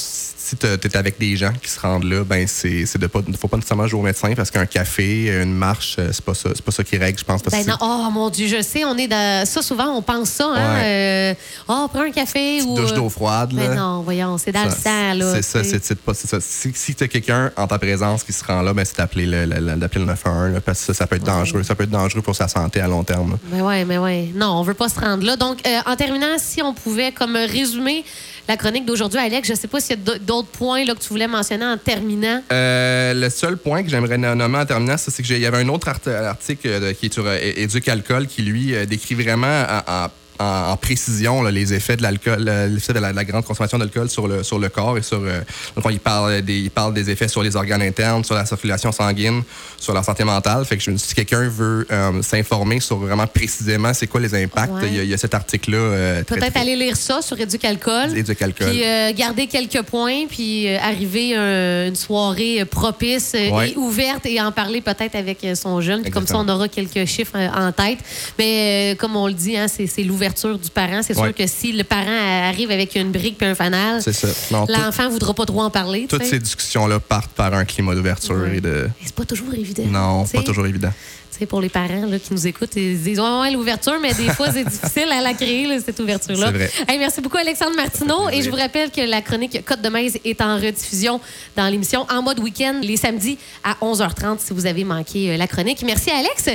si 0.47 0.55
es 0.65 0.97
avec 0.97 1.19
des 1.19 1.35
gens 1.35 1.51
qui 1.61 1.69
se 1.69 1.79
rendent 1.79 2.05
là, 2.05 2.23
ben 2.23 2.47
c'est 2.47 2.85
de 2.97 3.07
pas, 3.07 3.19
faut 3.39 3.47
pas 3.47 3.57
nécessairement 3.57 3.87
jouer 3.87 3.99
au 3.99 4.03
médecin 4.03 4.33
parce 4.35 4.49
qu'un 4.51 4.65
café, 4.65 5.41
une 5.41 5.53
marche, 5.53 5.95
euh, 5.99 6.09
c'est 6.13 6.23
pas 6.23 6.33
ça, 6.33 6.49
c'est 6.55 6.63
pas 6.63 6.71
ça 6.71 6.83
qui 6.83 6.97
règle, 6.97 7.19
je 7.19 7.23
pense. 7.25 7.41
parce 7.41 7.55
Ben 7.57 7.65
non, 7.71 7.77
oh 7.81 8.09
mon 8.11 8.29
Dieu, 8.29 8.47
je 8.47 8.61
sais, 8.61 8.85
on 8.85 8.97
est 8.97 9.07
dans. 9.07 9.45
Ça, 9.45 9.61
souvent, 9.61 9.89
on 9.95 10.01
pense 10.01 10.29
ça, 10.29 10.45
hein? 10.55 10.75
Ouais. 10.75 10.83
euh, 10.85 11.33
oh, 11.67 11.87
prends 11.91 12.03
un 12.03 12.11
café 12.11 12.61
ou. 12.61 12.75
douche 12.75 12.91
euh, 12.91 12.95
d'eau 12.95 13.09
froide. 13.09 13.51
là. 13.53 13.67
Ben 13.67 13.75
non, 13.75 14.01
voyons, 14.01 14.37
c'est 14.37 14.51
dans 14.51 14.63
le 14.63 14.71
sang, 14.71 15.13
là. 15.13 15.33
C'est 15.35 15.41
ça, 15.41 15.61
tu 15.61 15.79
c'est 15.81 15.99
pas 15.99 16.13
ça. 16.13 16.37
Si, 16.39 16.71
si 16.73 16.95
tu 16.95 17.03
as 17.03 17.07
quelqu'un 17.07 17.51
en 17.57 17.67
ta 17.67 17.77
présence 17.79 18.23
qui 18.23 18.33
se 18.33 18.43
rend 18.45 18.61
là, 18.61 18.73
ben, 18.73 18.85
c'est 18.85 18.97
d'appeler 18.97 19.25
le, 19.25 19.45
le, 19.45 19.55
le- 19.59 19.75
le 19.75 20.05
911 20.05 20.53
là, 20.53 20.61
parce 20.61 20.79
que 20.79 20.85
ça, 20.87 20.93
ça 20.93 21.07
peut 21.07 21.15
être 21.17 21.23
dangereux. 21.25 21.63
Ça 21.63 21.75
peut 21.75 21.83
être 21.83 21.89
dangereux 21.89 22.21
pour 22.21 22.35
sa 22.35 22.47
santé 22.47 22.79
à 22.79 22.87
long 22.87 23.03
terme. 23.03 23.37
Mais 23.51 23.61
ouais, 23.61 23.83
mais 23.85 23.97
ouais. 23.97 24.29
Non, 24.35 24.51
on 24.59 24.63
veut 24.63 24.73
pas 24.75 24.89
se 24.89 24.99
rendre 24.99 25.25
là. 25.25 25.35
Donc, 25.35 25.59
euh, 25.67 25.79
en 25.85 25.95
terminant, 25.95 26.37
si 26.37 26.61
on 26.61 26.73
pouvait 26.73 27.11
comme 27.11 27.35
résumer 27.35 28.05
la 28.47 28.57
chronique 28.57 28.85
d'aujourd'hui, 28.85 29.19
Alex, 29.19 29.47
je 29.47 29.53
sais 29.53 29.67
pas 29.67 29.79
s'il 29.79 29.97
y 29.97 30.09
a 30.09 30.17
d'autres 30.19 30.47
points 30.47 30.83
là, 30.85 30.93
que 30.95 30.99
tu 30.99 31.09
voulais 31.09 31.27
mentionner 31.27 31.65
en 31.65 31.77
terminant. 31.77 32.41
Euh, 32.51 33.13
le 33.13 33.29
seul 33.29 33.57
point 33.57 33.83
que 33.83 33.89
j'aimerais 33.89 34.17
no- 34.17 34.35
nommer 34.35 34.59
en 34.59 34.65
terminant, 34.65 34.95
c'est 34.97 35.15
que 35.21 35.27
j'ai- 35.27 35.35
il 35.35 35.41
y 35.41 35.45
avait 35.45 35.57
un 35.63 35.67
autre 35.69 35.87
art- 35.89 36.07
article 36.07 36.67
euh, 36.67 36.93
qui 36.93 37.07
est 37.07 37.13
sur 37.13 37.25
euh, 37.27 37.37
Éduc-Alcool 37.41 38.27
qui, 38.27 38.41
lui, 38.43 38.73
décrit 38.87 39.15
vraiment 39.15 39.63
en, 39.87 40.05
en- 40.05 40.07
en- 40.39 40.71
en 40.71 40.77
précision 40.77 41.41
là, 41.41 41.51
les 41.51 41.73
effets 41.73 41.97
de 41.97 42.03
l'alcool, 42.03 42.45
euh, 42.47 42.67
l'effet 42.67 42.93
de 42.93 42.99
la, 42.99 43.11
de 43.11 43.15
la 43.15 43.23
grande 43.25 43.43
consommation 43.45 43.77
d'alcool 43.77 44.09
sur 44.09 44.27
le, 44.27 44.43
sur 44.43 44.59
le 44.59 44.69
corps 44.69 44.97
et 44.97 45.01
sur. 45.01 45.19
euh, 45.21 45.41
donc, 45.75 45.85
il, 45.91 45.99
parle 45.99 46.41
des, 46.41 46.57
il 46.59 46.71
parle 46.71 46.93
des 46.93 47.09
effets 47.09 47.27
sur 47.27 47.43
les 47.43 47.55
organes 47.55 47.81
internes, 47.81 48.23
sur 48.23 48.35
la 48.35 48.45
circulation 48.45 48.91
sanguine, 48.91 49.43
sur 49.79 49.93
la 49.93 50.03
santé 50.03 50.23
mentale. 50.23 50.65
Fait 50.65 50.77
que 50.77 50.83
je 50.83 50.91
me 50.91 50.97
si 50.97 51.13
quelqu'un 51.15 51.47
veut 51.47 51.87
euh, 51.91 52.21
s'informer 52.21 52.79
sur 52.79 52.97
vraiment 52.97 53.27
précisément 53.27 53.93
c'est 53.93 54.07
quoi 54.07 54.19
les 54.21 54.33
impacts, 54.35 54.73
Ouais. 54.73 54.87
il 54.87 54.95
y 54.95 54.99
a- 54.99 55.03
il 55.03 55.09
y, 55.09 55.13
a 55.13 55.17
cet 55.17 55.33
article-là. 55.33 55.77
euh, 55.77 56.23
Peut-être 56.23 56.57
aller 56.57 56.75
lire 56.75 56.95
ça 56.97 57.21
sur 57.21 57.39
Éduc-Alcool. 57.39 58.17
Éduc-Alcool. 58.17 58.69
Puis 58.69 58.81
garder 59.15 59.47
quelques 59.47 59.81
points, 59.83 60.25
puis 60.29 60.67
arriver 60.75 61.35
à 61.35 61.87
une 61.87 61.95
soirée 61.95 62.65
propice 62.65 63.33
Ouais. 63.33 63.71
et 63.71 63.77
ouverte 63.77 64.25
et 64.25 64.41
en 64.41 64.51
parler 64.51 64.81
peut-être 64.81 65.15
avec 65.15 65.45
son 65.55 65.79
jeune. 65.81 66.01
Puis 66.01 66.11
comme 66.11 66.27
ça, 66.27 66.37
on 66.37 66.47
aura 66.49 66.67
quelques 66.67 67.05
chiffres 67.05 67.37
en 67.55 67.71
tête. 67.71 67.99
Mais 68.37 68.95
comme 68.99 69.15
on 69.15 69.27
le 69.27 69.33
dit, 69.33 69.57
hein, 69.57 69.67
c'est 69.67 69.87
c'est 69.87 70.03
du 70.29 70.69
parent. 70.69 71.01
C'est 71.03 71.13
sûr 71.13 71.23
Ouais. 71.23 71.33
que 71.33 71.47
si 71.47 71.71
le 71.73 71.83
parent 71.83 72.47
arrive 72.49 72.71
avec 72.71 72.95
une 72.95 73.11
brique 73.11 73.37
puis 73.37 73.47
un 73.47 73.55
fanal, 73.55 74.01
C'est 74.01 74.11
l'enfant 74.51 75.03
ne 75.05 75.09
voudra 75.09 75.33
pas 75.33 75.45
trop 75.45 75.61
en 75.61 75.69
parler. 75.69 76.07
toutes 76.09 76.23
ces 76.23 76.39
discussions-là 76.39 76.99
partent 76.99 77.31
par 77.31 77.53
un 77.53 77.65
climat 77.65 77.95
d'ouverture 77.95 78.35
Ouais. 78.35 78.57
et 78.57 78.61
de. 78.61 78.89
C'est 79.03 79.13
pas 79.15 79.25
toujours 79.25 79.53
évident. 79.53 79.83
Non, 79.89 80.23
tu 80.23 80.31
sais. 80.31 80.37
pas 80.37 80.43
toujours 80.43 80.65
évident. 80.67 80.91
Sais, 81.29 81.45
pour 81.45 81.61
les 81.61 81.69
parents 81.69 82.07
là, 82.07 82.17
qui 82.17 82.33
nous 82.33 82.47
écoutent, 82.47 82.75
ils 82.77 82.99
disent 82.99 83.19
ouais, 83.19 83.51
l'ouverture, 83.51 83.99
mais 84.01 84.11
des 84.11 84.27
fois, 84.29 84.47
c'est 84.51 84.63
difficile 84.67 85.11
à 85.11 85.21
la 85.21 85.35
créer, 85.35 85.67
là, 85.67 85.77
cette 85.85 85.99
ouverture-là. 85.99 86.47
C'est 86.47 86.57
vrai. 86.57 86.71
Hey, 86.87 86.97
merci 86.97 87.21
beaucoup, 87.21 87.37
Alexandre 87.37 87.75
Martineau. 87.75 88.27
Et 88.31 88.41
je 88.41 88.49
vous 88.49 88.55
rappelle 88.55 88.89
que 88.89 89.01
la 89.01 89.21
chronique 89.21 89.63
Côte 89.63 89.81
de 89.83 89.89
Maise 89.89 90.17
est 90.25 90.41
en 90.41 90.55
rediffusion 90.55 91.21
dans 91.55 91.67
l'émission 91.67 92.07
En 92.09 92.23
mode 92.23 92.39
week-end 92.39 92.79
les 92.81 92.97
samedis 92.97 93.37
à 93.63 93.75
11h30 93.85 94.39
si 94.39 94.51
vous 94.53 94.65
avez 94.65 94.83
manqué 94.83 95.29
euh, 95.31 95.37
la 95.37 95.45
chronique. 95.45 95.83
Merci, 95.85 96.09
Alex. 96.09 96.49